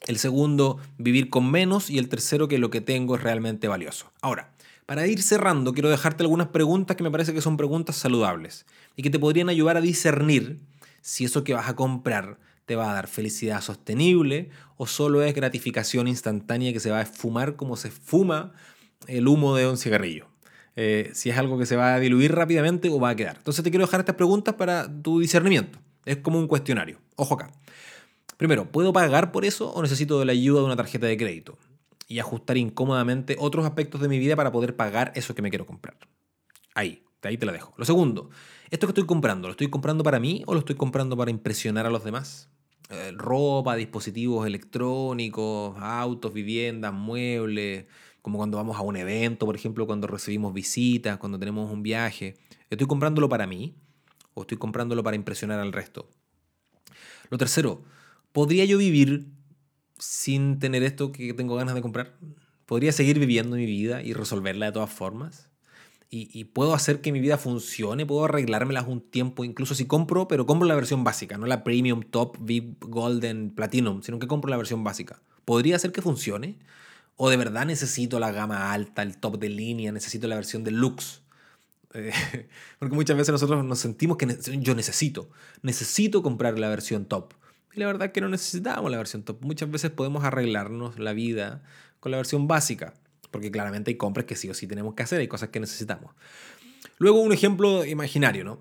el 0.07 0.17
segundo, 0.17 0.79
vivir 0.97 1.29
con 1.29 1.51
menos 1.51 1.89
y 1.89 1.97
el 1.97 2.09
tercero, 2.09 2.47
que 2.47 2.57
lo 2.57 2.69
que 2.69 2.81
tengo 2.81 3.15
es 3.15 3.23
realmente 3.23 3.67
valioso. 3.67 4.11
Ahora, 4.21 4.50
para 4.91 5.07
ir 5.07 5.23
cerrando, 5.23 5.73
quiero 5.73 5.89
dejarte 5.89 6.21
algunas 6.21 6.47
preguntas 6.47 6.97
que 6.97 7.03
me 7.03 7.09
parece 7.09 7.33
que 7.33 7.39
son 7.39 7.55
preguntas 7.55 7.95
saludables 7.95 8.65
y 8.97 9.03
que 9.03 9.09
te 9.09 9.19
podrían 9.19 9.47
ayudar 9.47 9.77
a 9.77 9.79
discernir 9.79 10.59
si 10.99 11.23
eso 11.23 11.45
que 11.45 11.53
vas 11.53 11.69
a 11.69 11.77
comprar 11.77 12.39
te 12.65 12.75
va 12.75 12.91
a 12.91 12.95
dar 12.95 13.07
felicidad 13.07 13.61
sostenible 13.61 14.49
o 14.75 14.87
solo 14.87 15.23
es 15.23 15.33
gratificación 15.33 16.09
instantánea 16.09 16.73
que 16.73 16.81
se 16.81 16.91
va 16.91 16.97
a 16.97 17.03
esfumar 17.03 17.55
como 17.55 17.77
se 17.77 17.89
fuma 17.89 18.51
el 19.07 19.29
humo 19.29 19.55
de 19.55 19.65
un 19.65 19.77
cigarrillo. 19.77 20.27
Eh, 20.75 21.09
si 21.13 21.29
es 21.29 21.37
algo 21.37 21.57
que 21.57 21.65
se 21.65 21.77
va 21.77 21.93
a 21.93 21.99
diluir 22.01 22.35
rápidamente 22.35 22.89
o 22.89 22.99
va 22.99 23.11
a 23.11 23.15
quedar. 23.15 23.37
Entonces 23.37 23.63
te 23.63 23.71
quiero 23.71 23.85
dejar 23.85 24.01
estas 24.01 24.17
preguntas 24.17 24.55
para 24.55 24.89
tu 25.01 25.21
discernimiento. 25.21 25.79
Es 26.03 26.17
como 26.17 26.37
un 26.37 26.47
cuestionario. 26.47 26.99
Ojo 27.15 27.35
acá. 27.35 27.49
Primero, 28.35 28.69
¿puedo 28.69 28.91
pagar 28.91 29.31
por 29.31 29.45
eso 29.45 29.71
o 29.71 29.81
necesito 29.81 30.19
de 30.19 30.25
la 30.25 30.33
ayuda 30.33 30.59
de 30.59 30.65
una 30.65 30.75
tarjeta 30.75 31.07
de 31.07 31.15
crédito? 31.15 31.57
Y 32.11 32.19
ajustar 32.19 32.57
incómodamente 32.57 33.37
otros 33.39 33.65
aspectos 33.65 34.01
de 34.01 34.09
mi 34.09 34.19
vida 34.19 34.35
para 34.35 34.51
poder 34.51 34.75
pagar 34.75 35.13
eso 35.15 35.33
que 35.33 35.41
me 35.41 35.49
quiero 35.49 35.65
comprar. 35.65 35.95
Ahí, 36.75 37.03
de 37.21 37.29
ahí 37.29 37.37
te 37.37 37.45
lo 37.45 37.53
dejo. 37.53 37.73
Lo 37.77 37.85
segundo, 37.85 38.29
¿esto 38.69 38.85
que 38.85 38.91
estoy 38.91 39.05
comprando, 39.05 39.47
lo 39.47 39.53
estoy 39.53 39.69
comprando 39.69 40.03
para 40.03 40.19
mí 40.19 40.43
o 40.45 40.53
lo 40.53 40.59
estoy 40.59 40.75
comprando 40.75 41.15
para 41.15 41.31
impresionar 41.31 41.85
a 41.85 41.89
los 41.89 42.03
demás? 42.03 42.49
Eh, 42.89 43.13
ropa, 43.15 43.77
dispositivos 43.77 44.45
electrónicos, 44.45 45.77
autos, 45.79 46.33
viviendas, 46.33 46.91
muebles, 46.91 47.85
como 48.21 48.37
cuando 48.37 48.57
vamos 48.57 48.75
a 48.75 48.81
un 48.81 48.97
evento, 48.97 49.45
por 49.45 49.55
ejemplo, 49.55 49.87
cuando 49.87 50.07
recibimos 50.07 50.53
visitas, 50.53 51.17
cuando 51.17 51.39
tenemos 51.39 51.71
un 51.71 51.81
viaje. 51.81 52.35
¿Estoy 52.69 52.87
comprándolo 52.87 53.29
para 53.29 53.47
mí 53.47 53.73
o 54.33 54.41
estoy 54.41 54.57
comprándolo 54.57 55.01
para 55.01 55.15
impresionar 55.15 55.61
al 55.61 55.71
resto? 55.71 56.09
Lo 57.29 57.37
tercero, 57.37 57.83
¿podría 58.33 58.65
yo 58.65 58.77
vivir 58.77 59.27
sin 60.01 60.59
tener 60.59 60.83
esto 60.83 61.11
que 61.11 61.33
tengo 61.33 61.55
ganas 61.55 61.75
de 61.75 61.81
comprar? 61.81 62.17
¿Podría 62.65 62.91
seguir 62.91 63.19
viviendo 63.19 63.55
mi 63.55 63.65
vida 63.65 64.01
y 64.01 64.13
resolverla 64.13 64.65
de 64.67 64.71
todas 64.71 64.91
formas? 64.91 65.49
¿Y, 66.13 66.43
puedo 66.43 66.73
hacer 66.73 66.99
que 66.99 67.13
mi 67.13 67.21
vida 67.21 67.37
funcione? 67.37 68.05
¿Puedo 68.05 68.25
arreglármelas 68.25 68.85
un 68.85 68.99
tiempo? 68.99 69.45
Incluso 69.45 69.75
si 69.75 69.85
compro, 69.85 70.27
pero 70.27 70.45
compro 70.45 70.67
la 70.67 70.75
versión 70.75 71.05
básica, 71.05 71.37
no 71.37 71.45
la 71.45 71.63
Premium, 71.63 72.01
Top, 72.01 72.37
VIP, 72.41 72.83
Golden, 72.83 73.49
Platinum, 73.51 74.01
sino 74.01 74.19
que 74.19 74.27
compro 74.27 74.49
la 74.49 74.57
versión 74.57 74.83
básica. 74.83 75.21
¿Podría 75.45 75.77
hacer 75.77 75.93
que 75.93 76.01
funcione? 76.01 76.59
¿O 77.15 77.29
de 77.29 77.37
verdad 77.37 77.65
necesito 77.65 78.19
la 78.19 78.33
gama 78.33 78.73
alta, 78.73 79.03
el 79.03 79.19
top 79.19 79.39
de 79.39 79.47
línea, 79.47 79.93
necesito 79.93 80.27
la 80.27 80.35
versión 80.35 80.63
deluxe? 80.63 81.21
Eh, 81.93 82.13
porque 82.79 82.95
muchas 82.95 83.17
veces 83.17 83.33
nosotros 83.33 83.65
nos 83.65 83.79
sentimos 83.79 84.15
que 84.15 84.25
yo 84.61 84.75
necesito, 84.75 85.29
necesito 85.61 86.23
comprar 86.23 86.57
la 86.57 86.69
versión 86.69 87.03
top. 87.03 87.33
Y 87.73 87.79
la 87.79 87.87
verdad 87.87 88.07
es 88.07 88.13
que 88.13 88.21
no 88.21 88.29
necesitamos 88.29 88.91
la 88.91 88.97
versión 88.97 89.23
top. 89.23 89.37
Muchas 89.41 89.69
veces 89.71 89.91
podemos 89.91 90.23
arreglarnos 90.23 90.99
la 90.99 91.13
vida 91.13 91.63
con 91.99 92.11
la 92.11 92.17
versión 92.17 92.47
básica, 92.47 92.93
porque 93.29 93.51
claramente 93.51 93.91
hay 93.91 93.97
compras 93.97 94.25
que 94.25 94.35
sí 94.35 94.49
o 94.49 94.53
sí 94.53 94.67
tenemos 94.67 94.93
que 94.95 95.03
hacer, 95.03 95.19
hay 95.19 95.27
cosas 95.27 95.49
que 95.49 95.59
necesitamos. 95.59 96.13
Luego 96.97 97.21
un 97.21 97.31
ejemplo 97.31 97.85
imaginario, 97.85 98.43
¿no? 98.43 98.59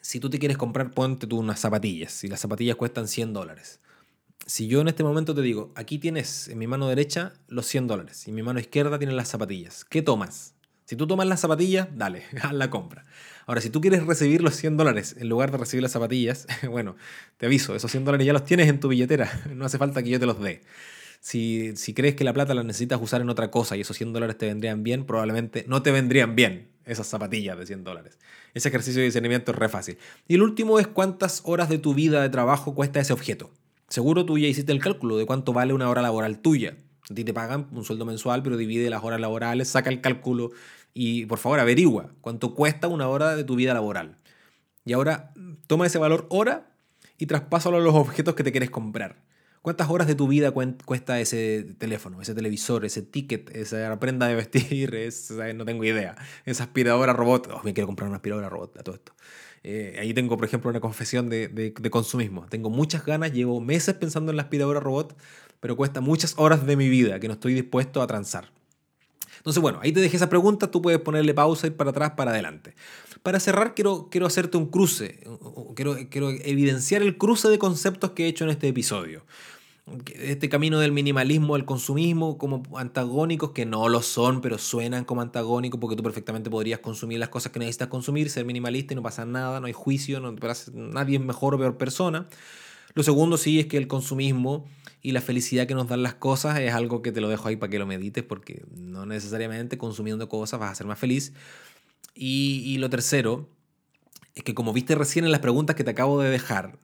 Si 0.00 0.20
tú 0.20 0.30
te 0.30 0.38
quieres 0.38 0.56
comprar, 0.56 0.90
ponte 0.90 1.26
tú 1.26 1.38
unas 1.38 1.60
zapatillas, 1.60 2.12
si 2.12 2.28
las 2.28 2.40
zapatillas 2.40 2.76
cuestan 2.76 3.08
100 3.08 3.32
dólares. 3.32 3.80
Si 4.46 4.68
yo 4.68 4.80
en 4.80 4.88
este 4.88 5.04
momento 5.04 5.34
te 5.34 5.42
digo, 5.42 5.72
aquí 5.74 5.98
tienes 5.98 6.48
en 6.48 6.58
mi 6.58 6.66
mano 6.66 6.88
derecha 6.88 7.34
los 7.48 7.66
100 7.66 7.86
dólares 7.86 8.26
y 8.26 8.30
en 8.30 8.36
mi 8.36 8.42
mano 8.42 8.60
izquierda 8.60 8.98
tienes 8.98 9.16
las 9.16 9.28
zapatillas, 9.28 9.84
¿qué 9.84 10.00
tomas? 10.00 10.54
Si 10.86 10.96
tú 10.96 11.06
tomas 11.06 11.26
las 11.26 11.40
zapatillas, 11.40 11.88
dale, 11.94 12.24
haz 12.42 12.54
la 12.54 12.70
compra. 12.70 13.04
Ahora, 13.48 13.62
si 13.62 13.70
tú 13.70 13.80
quieres 13.80 14.04
recibir 14.04 14.42
los 14.42 14.54
100 14.56 14.76
dólares 14.76 15.16
en 15.18 15.26
lugar 15.30 15.50
de 15.50 15.56
recibir 15.56 15.82
las 15.82 15.92
zapatillas, 15.92 16.46
bueno, 16.70 16.96
te 17.38 17.46
aviso, 17.46 17.74
esos 17.74 17.90
100 17.90 18.04
dólares 18.04 18.26
ya 18.26 18.34
los 18.34 18.44
tienes 18.44 18.68
en 18.68 18.78
tu 18.78 18.88
billetera, 18.88 19.32
no 19.54 19.64
hace 19.64 19.78
falta 19.78 20.02
que 20.02 20.10
yo 20.10 20.20
te 20.20 20.26
los 20.26 20.38
dé. 20.38 20.60
Si, 21.20 21.74
si 21.74 21.94
crees 21.94 22.14
que 22.14 22.24
la 22.24 22.34
plata 22.34 22.52
la 22.52 22.62
necesitas 22.62 23.00
usar 23.00 23.22
en 23.22 23.30
otra 23.30 23.50
cosa 23.50 23.74
y 23.74 23.80
esos 23.80 23.96
100 23.96 24.12
dólares 24.12 24.36
te 24.36 24.44
vendrían 24.44 24.82
bien, 24.82 25.06
probablemente 25.06 25.64
no 25.66 25.80
te 25.80 25.92
vendrían 25.92 26.36
bien 26.36 26.68
esas 26.84 27.06
zapatillas 27.06 27.58
de 27.58 27.64
100 27.64 27.84
dólares. 27.84 28.18
Ese 28.52 28.68
ejercicio 28.68 29.00
de 29.00 29.06
discernimiento 29.06 29.52
es 29.52 29.58
re 29.58 29.70
fácil. 29.70 29.96
Y 30.26 30.34
el 30.34 30.42
último 30.42 30.78
es 30.78 30.86
cuántas 30.86 31.40
horas 31.46 31.70
de 31.70 31.78
tu 31.78 31.94
vida 31.94 32.20
de 32.20 32.28
trabajo 32.28 32.74
cuesta 32.74 33.00
ese 33.00 33.14
objeto. 33.14 33.50
Seguro 33.88 34.26
tú 34.26 34.36
ya 34.36 34.46
hiciste 34.46 34.72
el 34.72 34.80
cálculo 34.80 35.16
de 35.16 35.24
cuánto 35.24 35.54
vale 35.54 35.72
una 35.72 35.88
hora 35.88 36.02
laboral 36.02 36.40
tuya. 36.40 36.76
A 37.10 37.14
ti 37.14 37.24
te 37.24 37.32
pagan 37.32 37.68
un 37.72 37.84
sueldo 37.86 38.04
mensual, 38.04 38.42
pero 38.42 38.58
divide 38.58 38.90
las 38.90 39.02
horas 39.02 39.20
laborales, 39.20 39.68
saca 39.68 39.88
el 39.88 40.02
cálculo 40.02 40.50
y 41.00 41.26
por 41.26 41.38
favor 41.38 41.60
averigua 41.60 42.10
cuánto 42.20 42.56
cuesta 42.56 42.88
una 42.88 43.06
hora 43.06 43.36
de 43.36 43.44
tu 43.44 43.54
vida 43.54 43.72
laboral. 43.72 44.18
Y 44.84 44.94
ahora 44.94 45.32
toma 45.68 45.86
ese 45.86 45.96
valor 45.98 46.26
hora 46.28 46.72
y 47.18 47.26
traspásalo 47.26 47.76
a 47.76 47.80
los 47.80 47.94
objetos 47.94 48.34
que 48.34 48.42
te 48.42 48.50
quieres 48.50 48.70
comprar. 48.70 49.22
¿Cuántas 49.62 49.88
horas 49.90 50.08
de 50.08 50.16
tu 50.16 50.26
vida 50.26 50.50
cuesta 50.50 51.20
ese 51.20 51.76
teléfono, 51.78 52.20
ese 52.20 52.34
televisor, 52.34 52.84
ese 52.84 53.02
ticket, 53.02 53.54
esa 53.54 53.96
prenda 54.00 54.26
de 54.26 54.34
vestir? 54.34 54.92
no 55.54 55.64
tengo 55.64 55.84
idea. 55.84 56.16
Esa 56.44 56.64
aspiradora 56.64 57.12
robot. 57.12 57.48
Oh, 57.52 57.60
me 57.62 57.74
quiero 57.74 57.86
comprar 57.86 58.08
una 58.08 58.16
aspiradora 58.16 58.48
robot 58.48 58.76
a 58.78 58.82
todo 58.82 58.96
esto. 58.96 59.12
Eh, 59.62 59.98
ahí 60.00 60.12
tengo, 60.14 60.36
por 60.36 60.46
ejemplo, 60.46 60.68
una 60.68 60.80
confesión 60.80 61.28
de, 61.28 61.46
de, 61.46 61.90
consumismo. 61.90 62.46
Tengo 62.48 62.70
muchas 62.70 63.06
ganas, 63.06 63.32
llevo 63.32 63.60
meses 63.60 63.94
pensando 63.94 64.32
en 64.32 64.36
la 64.36 64.42
aspiradora 64.42 64.80
robot, 64.80 65.16
pero 65.60 65.76
cuesta 65.76 66.00
muchas 66.00 66.34
horas 66.38 66.66
de 66.66 66.74
mi 66.74 66.88
vida 66.88 67.20
que 67.20 67.28
no 67.28 67.34
estoy 67.34 67.54
dispuesto 67.54 68.02
a 68.02 68.08
transar. 68.08 68.57
Entonces, 69.38 69.60
bueno, 69.62 69.78
ahí 69.82 69.92
te 69.92 70.00
dejé 70.00 70.16
esa 70.16 70.28
pregunta, 70.28 70.70
tú 70.70 70.82
puedes 70.82 71.00
ponerle 71.00 71.34
pausa, 71.34 71.66
ir 71.66 71.76
para 71.76 71.90
atrás, 71.90 72.12
para 72.16 72.32
adelante. 72.32 72.74
Para 73.22 73.40
cerrar, 73.40 73.74
quiero, 73.74 74.08
quiero 74.10 74.26
hacerte 74.26 74.56
un 74.56 74.66
cruce, 74.66 75.20
quiero, 75.74 75.96
quiero 76.10 76.30
evidenciar 76.30 77.02
el 77.02 77.16
cruce 77.16 77.48
de 77.48 77.58
conceptos 77.58 78.12
que 78.12 78.24
he 78.24 78.28
hecho 78.28 78.44
en 78.44 78.50
este 78.50 78.68
episodio. 78.68 79.24
Este 80.16 80.48
camino 80.50 80.80
del 80.80 80.92
minimalismo 80.92 81.54
al 81.54 81.64
consumismo 81.64 82.36
como 82.36 82.62
antagónicos, 82.76 83.52
que 83.52 83.64
no 83.64 83.88
lo 83.88 84.02
son, 84.02 84.40
pero 84.40 84.58
suenan 84.58 85.04
como 85.04 85.22
antagónicos 85.22 85.80
porque 85.80 85.96
tú 85.96 86.02
perfectamente 86.02 86.50
podrías 86.50 86.80
consumir 86.80 87.18
las 87.18 87.30
cosas 87.30 87.52
que 87.52 87.58
necesitas 87.58 87.88
consumir, 87.88 88.28
ser 88.28 88.44
minimalista 88.44 88.92
y 88.92 88.96
no 88.96 89.02
pasa 89.02 89.24
nada, 89.24 89.60
no 89.60 89.66
hay 89.66 89.72
juicio, 89.72 90.20
no, 90.20 90.34
nadie 90.74 91.16
es 91.16 91.24
mejor 91.24 91.54
o 91.54 91.58
peor 91.58 91.78
persona. 91.78 92.28
Lo 92.94 93.02
segundo 93.02 93.36
sí 93.36 93.60
es 93.60 93.66
que 93.66 93.76
el 93.76 93.86
consumismo 93.86 94.66
y 95.02 95.12
la 95.12 95.20
felicidad 95.20 95.66
que 95.66 95.74
nos 95.74 95.88
dan 95.88 96.02
las 96.02 96.14
cosas 96.14 96.58
es 96.58 96.72
algo 96.72 97.02
que 97.02 97.12
te 97.12 97.20
lo 97.20 97.28
dejo 97.28 97.48
ahí 97.48 97.56
para 97.56 97.70
que 97.70 97.78
lo 97.78 97.86
medites 97.86 98.24
porque 98.24 98.64
no 98.74 99.06
necesariamente 99.06 99.78
consumiendo 99.78 100.28
cosas 100.28 100.60
vas 100.60 100.72
a 100.72 100.74
ser 100.74 100.86
más 100.86 100.98
feliz. 100.98 101.32
Y, 102.14 102.78
lo 102.78 102.90
tercero 102.90 103.48
es 104.34 104.42
que 104.42 104.54
como 104.54 104.72
viste 104.72 104.96
recién 104.96 105.24
en 105.24 105.30
las 105.30 105.40
preguntas 105.40 105.76
que 105.76 105.84
te 105.84 105.90
acabo 105.90 106.20
de 106.20 106.30
dejar, 106.30 106.78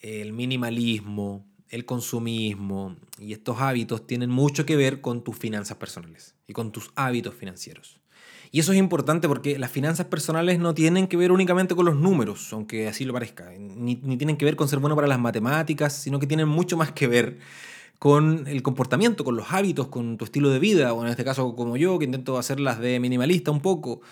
el 0.00 0.32
minimalismo, 0.32 1.46
el 1.68 1.84
consumismo 1.84 2.96
y 3.18 3.32
estos 3.32 3.60
hábitos 3.60 4.06
tienen 4.06 4.30
mucho 4.30 4.64
que 4.64 4.76
ver 4.76 5.00
con 5.00 5.22
tus 5.22 5.36
finanzas 5.36 5.76
personales 5.76 6.34
y 6.46 6.54
con 6.54 6.72
tus 6.72 6.92
hábitos 6.94 7.34
financieros. 7.34 8.00
Y 8.54 8.60
eso 8.60 8.70
es 8.70 8.78
importante 8.78 9.26
porque 9.26 9.58
las 9.58 9.68
finanzas 9.68 10.06
personales 10.06 10.60
no 10.60 10.74
tienen 10.74 11.08
que 11.08 11.16
ver 11.16 11.32
únicamente 11.32 11.74
con 11.74 11.86
los 11.86 11.96
números, 11.96 12.52
aunque 12.52 12.86
así 12.86 13.04
lo 13.04 13.12
parezca, 13.12 13.50
ni, 13.58 13.96
tienen 13.96 14.36
que 14.36 14.44
ver 14.44 14.54
con 14.54 14.68
ser 14.68 14.78
bueno 14.78 14.94
para 14.94 15.08
las 15.08 15.18
matemáticas, 15.18 15.92
sino 15.92 16.20
que 16.20 16.28
tienen 16.28 16.46
mucho 16.46 16.76
más 16.76 16.92
que 16.92 17.08
ver 17.08 17.40
con 17.98 18.46
el 18.46 18.62
comportamiento, 18.62 19.24
con 19.24 19.34
los 19.34 19.52
hábitos, 19.52 19.88
con 19.88 20.16
tu 20.18 20.24
estilo 20.24 20.50
de 20.50 20.60
vida, 20.60 20.92
o 20.92 21.04
en 21.04 21.10
este 21.10 21.24
caso 21.24 21.56
como 21.56 21.76
yo, 21.76 21.98
que 21.98 22.04
intento 22.04 22.38
hacerlas 22.38 22.78
de 22.78 23.00
minimalista 23.00 23.50
un 23.50 23.60
poco. 23.60 24.02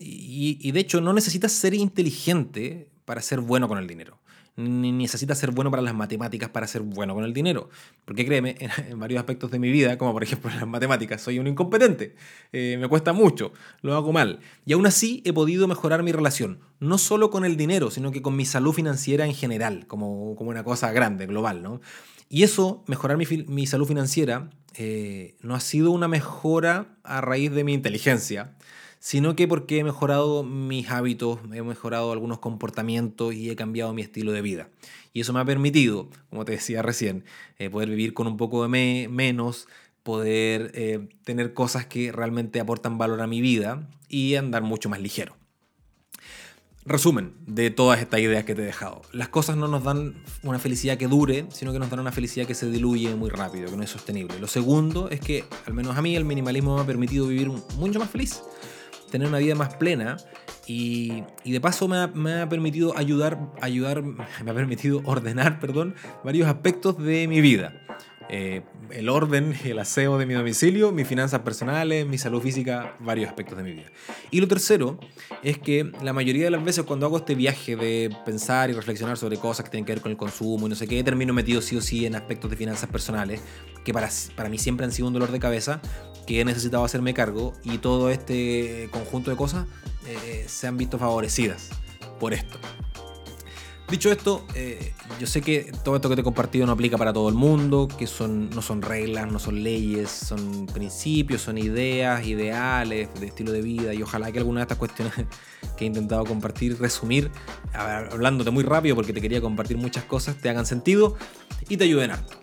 Y, 0.00 0.58
y 0.60 0.72
de 0.72 0.80
hecho 0.80 1.00
no 1.00 1.12
necesitas 1.12 1.52
ser 1.52 1.72
inteligente 1.72 2.88
para 3.04 3.22
ser 3.22 3.38
bueno 3.38 3.68
con 3.68 3.78
el 3.78 3.86
dinero 3.86 4.18
ni 4.56 4.92
necesitas 4.92 5.38
ser 5.38 5.50
bueno 5.50 5.70
para 5.70 5.82
las 5.82 5.94
matemáticas 5.94 6.50
para 6.50 6.66
ser 6.66 6.82
bueno 6.82 7.14
con 7.14 7.24
el 7.24 7.32
dinero. 7.32 7.70
Porque 8.04 8.26
créeme, 8.26 8.56
en, 8.88 8.98
varios 8.98 9.20
aspectos 9.20 9.50
de 9.50 9.58
mi 9.58 9.70
vida, 9.70 9.98
como 9.98 10.12
por 10.12 10.22
ejemplo 10.22 10.50
las 10.54 10.66
matemáticas, 10.66 11.22
soy 11.22 11.38
un 11.38 11.46
incompetente. 11.46 12.14
Eh, 12.52 12.76
me 12.80 12.88
cuesta 12.88 13.12
mucho, 13.12 13.52
lo 13.80 13.94
hago 13.94 14.12
mal. 14.12 14.40
Y 14.66 14.72
aún 14.72 14.86
así 14.86 15.22
he 15.24 15.32
podido 15.32 15.66
mejorar 15.68 16.02
mi 16.02 16.12
relación, 16.12 16.60
no 16.80 16.98
solo 16.98 17.30
con 17.30 17.44
el 17.44 17.56
dinero, 17.56 17.90
sino 17.90 18.12
que 18.12 18.22
con 18.22 18.36
mi 18.36 18.44
salud 18.44 18.72
financiera 18.72 19.26
en 19.26 19.34
general, 19.34 19.86
como, 19.86 20.34
como 20.36 20.50
una 20.50 20.64
cosa 20.64 20.92
grande, 20.92 21.26
global. 21.26 21.62
¿no? 21.62 21.80
Y 22.28 22.42
eso, 22.42 22.84
mejorar 22.86 23.16
mi, 23.16 23.26
mi 23.46 23.66
salud 23.66 23.86
financiera, 23.86 24.50
eh, 24.74 25.36
no 25.42 25.54
ha 25.54 25.60
sido 25.60 25.90
una 25.90 26.08
mejora 26.08 26.96
a 27.04 27.20
raíz 27.20 27.52
de 27.52 27.64
mi 27.64 27.74
inteligencia, 27.74 28.56
sino 29.02 29.34
que 29.34 29.48
porque 29.48 29.80
he 29.80 29.84
mejorado 29.84 30.44
mis 30.44 30.88
hábitos, 30.88 31.40
he 31.52 31.60
mejorado 31.62 32.12
algunos 32.12 32.38
comportamientos 32.38 33.34
y 33.34 33.50
he 33.50 33.56
cambiado 33.56 33.92
mi 33.92 34.00
estilo 34.00 34.30
de 34.30 34.42
vida. 34.42 34.68
Y 35.12 35.22
eso 35.22 35.32
me 35.32 35.40
ha 35.40 35.44
permitido, 35.44 36.08
como 36.30 36.44
te 36.44 36.52
decía 36.52 36.82
recién, 36.82 37.24
eh, 37.58 37.68
poder 37.68 37.88
vivir 37.88 38.14
con 38.14 38.28
un 38.28 38.36
poco 38.36 38.62
de 38.62 39.08
menos, 39.08 39.66
poder 40.04 40.70
eh, 40.74 41.08
tener 41.24 41.52
cosas 41.52 41.84
que 41.84 42.12
realmente 42.12 42.60
aportan 42.60 42.96
valor 42.96 43.20
a 43.22 43.26
mi 43.26 43.40
vida 43.40 43.88
y 44.08 44.36
andar 44.36 44.62
mucho 44.62 44.88
más 44.88 45.00
ligero. 45.00 45.34
Resumen 46.84 47.34
de 47.44 47.72
todas 47.72 47.98
estas 48.00 48.20
ideas 48.20 48.44
que 48.44 48.54
te 48.54 48.62
he 48.62 48.66
dejado. 48.66 49.02
Las 49.10 49.28
cosas 49.28 49.56
no 49.56 49.66
nos 49.66 49.82
dan 49.82 50.14
una 50.44 50.60
felicidad 50.60 50.96
que 50.96 51.08
dure, 51.08 51.46
sino 51.50 51.72
que 51.72 51.80
nos 51.80 51.90
dan 51.90 51.98
una 51.98 52.12
felicidad 52.12 52.46
que 52.46 52.54
se 52.54 52.70
diluye 52.70 53.16
muy 53.16 53.30
rápido, 53.30 53.68
que 53.68 53.76
no 53.76 53.82
es 53.82 53.90
sostenible. 53.90 54.38
Lo 54.38 54.46
segundo 54.46 55.10
es 55.10 55.18
que, 55.18 55.44
al 55.66 55.74
menos 55.74 55.96
a 55.96 56.02
mí, 56.02 56.14
el 56.14 56.24
minimalismo 56.24 56.76
me 56.76 56.82
ha 56.82 56.86
permitido 56.86 57.26
vivir 57.26 57.48
mucho 57.48 57.98
más 57.98 58.08
feliz, 58.08 58.42
tener 59.12 59.28
una 59.28 59.38
vida 59.38 59.54
más 59.54 59.74
plena 59.74 60.16
y, 60.66 61.22
de 61.44 61.60
paso 61.60 61.86
me 61.86 61.98
ha, 61.98 62.48
permitido 62.48 62.96
ayudar, 62.96 63.38
ayudar, 63.60 64.02
me 64.44 64.50
ha 64.50 64.54
permitido 64.54 65.02
ordenar, 65.04 65.60
perdón, 65.60 65.94
varios 66.24 66.48
aspectos 66.48 66.98
de 66.98 67.28
mi 67.28 67.40
vida. 67.40 67.74
Eh, 68.28 68.62
el 68.90 69.10
orden, 69.10 69.54
el 69.64 69.78
aseo 69.78 70.16
de 70.16 70.24
mi 70.24 70.32
domicilio, 70.32 70.92
mis 70.92 71.06
finanzas 71.06 71.40
personales, 71.40 72.06
mi 72.06 72.16
salud 72.16 72.40
física, 72.40 72.96
varios 73.00 73.28
aspectos 73.28 73.58
de 73.58 73.64
mi 73.64 73.72
vida. 73.72 73.88
Y 74.30 74.40
lo 74.40 74.48
tercero 74.48 74.98
es 75.42 75.58
que 75.58 75.92
la 76.02 76.14
mayoría 76.14 76.44
de 76.44 76.50
las 76.50 76.64
veces 76.64 76.84
cuando 76.84 77.04
hago 77.04 77.18
este 77.18 77.34
viaje 77.34 77.76
de 77.76 78.14
pensar 78.24 78.70
y 78.70 78.72
reflexionar 78.72 79.18
sobre 79.18 79.36
cosas 79.36 79.64
que 79.64 79.70
tienen 79.70 79.84
que 79.84 79.92
ver 79.92 80.02
con 80.02 80.12
el 80.12 80.16
consumo 80.16 80.66
y 80.66 80.70
no 80.70 80.74
sé 80.74 80.86
qué, 80.86 81.02
termino 81.04 81.34
metido 81.34 81.60
sí 81.60 81.76
o 81.76 81.82
sí 81.82 82.06
en 82.06 82.14
aspectos 82.14 82.50
de 82.50 82.56
finanzas 82.56 82.88
personales 82.88 83.42
que 83.84 83.92
para, 83.92 84.08
para 84.34 84.48
mí 84.48 84.56
siempre 84.56 84.86
han 84.86 84.92
sido 84.92 85.08
un 85.08 85.14
dolor 85.14 85.32
de 85.32 85.40
cabeza, 85.40 85.82
que 86.26 86.40
he 86.40 86.44
necesitado 86.44 86.84
hacerme 86.84 87.14
cargo 87.14 87.54
y 87.62 87.78
todo 87.78 88.10
este 88.10 88.88
conjunto 88.92 89.30
de 89.30 89.36
cosas 89.36 89.66
eh, 90.06 90.44
se 90.48 90.66
han 90.66 90.76
visto 90.76 90.98
favorecidas 90.98 91.70
por 92.18 92.34
esto. 92.34 92.58
Dicho 93.92 94.10
esto, 94.10 94.46
eh, 94.54 94.94
yo 95.20 95.26
sé 95.26 95.42
que 95.42 95.70
todo 95.84 95.96
esto 95.96 96.08
que 96.08 96.14
te 96.14 96.22
he 96.22 96.24
compartido 96.24 96.64
no 96.64 96.72
aplica 96.72 96.96
para 96.96 97.12
todo 97.12 97.28
el 97.28 97.34
mundo, 97.34 97.88
que 97.98 98.06
son, 98.06 98.48
no 98.48 98.62
son 98.62 98.80
reglas, 98.80 99.30
no 99.30 99.38
son 99.38 99.62
leyes, 99.62 100.08
son 100.10 100.64
principios, 100.64 101.42
son 101.42 101.58
ideas, 101.58 102.24
ideales 102.26 103.10
de 103.20 103.26
estilo 103.26 103.52
de 103.52 103.60
vida 103.60 103.92
y 103.92 104.02
ojalá 104.02 104.32
que 104.32 104.38
alguna 104.38 104.60
de 104.60 104.62
estas 104.62 104.78
cuestiones 104.78 105.12
que 105.76 105.84
he 105.84 105.86
intentado 105.86 106.24
compartir, 106.24 106.80
resumir, 106.80 107.30
hablándote 107.74 108.50
muy 108.50 108.64
rápido 108.64 108.94
porque 108.94 109.12
te 109.12 109.20
quería 109.20 109.42
compartir 109.42 109.76
muchas 109.76 110.04
cosas, 110.04 110.38
te 110.38 110.48
hagan 110.48 110.64
sentido 110.64 111.18
y 111.68 111.76
te 111.76 111.84
ayuden 111.84 112.12
harto. 112.12 112.38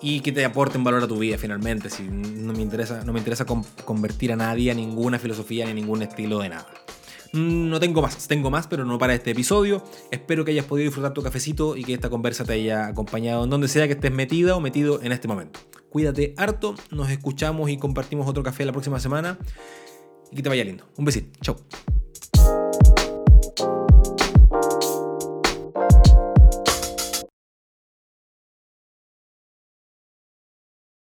Y 0.00 0.20
que 0.20 0.32
te 0.32 0.44
aporten 0.44 0.84
valor 0.84 1.02
a 1.02 1.08
tu 1.08 1.18
vida 1.18 1.38
finalmente, 1.38 1.88
si 1.88 2.02
no 2.02 2.52
me 2.52 2.60
interesa, 2.60 3.04
no 3.04 3.12
me 3.12 3.18
interesa 3.18 3.46
convertir 3.84 4.32
a 4.32 4.36
nadie 4.36 4.70
a 4.70 4.74
ninguna 4.74 5.18
filosofía 5.18 5.66
ni 5.66 5.74
ningún 5.74 6.02
estilo 6.02 6.40
de 6.40 6.50
nada. 6.50 6.66
Mm, 7.34 7.68
no 7.68 7.80
tengo 7.80 8.00
más, 8.00 8.28
tengo 8.28 8.48
más, 8.48 8.68
pero 8.68 8.84
no 8.84 8.96
para 8.96 9.12
este 9.12 9.32
episodio. 9.32 9.82
Espero 10.12 10.44
que 10.44 10.52
hayas 10.52 10.66
podido 10.66 10.86
disfrutar 10.86 11.12
tu 11.12 11.22
cafecito 11.22 11.76
y 11.76 11.82
que 11.82 11.92
esta 11.92 12.08
conversa 12.08 12.44
te 12.44 12.52
haya 12.52 12.86
acompañado 12.86 13.42
en 13.44 13.50
donde 13.50 13.66
sea 13.66 13.88
que 13.88 13.94
estés 13.94 14.12
metida 14.12 14.54
o 14.54 14.60
metido 14.60 15.02
en 15.02 15.10
este 15.10 15.26
momento. 15.26 15.58
Cuídate 15.90 16.34
harto, 16.36 16.76
nos 16.90 17.10
escuchamos 17.10 17.70
y 17.70 17.76
compartimos 17.76 18.28
otro 18.28 18.44
café 18.44 18.64
la 18.64 18.72
próxima 18.72 19.00
semana 19.00 19.36
y 20.30 20.36
que 20.36 20.42
te 20.42 20.48
vaya 20.48 20.64
lindo. 20.64 20.84
Un 20.96 21.04
besito, 21.04 21.30
chao. 21.40 21.56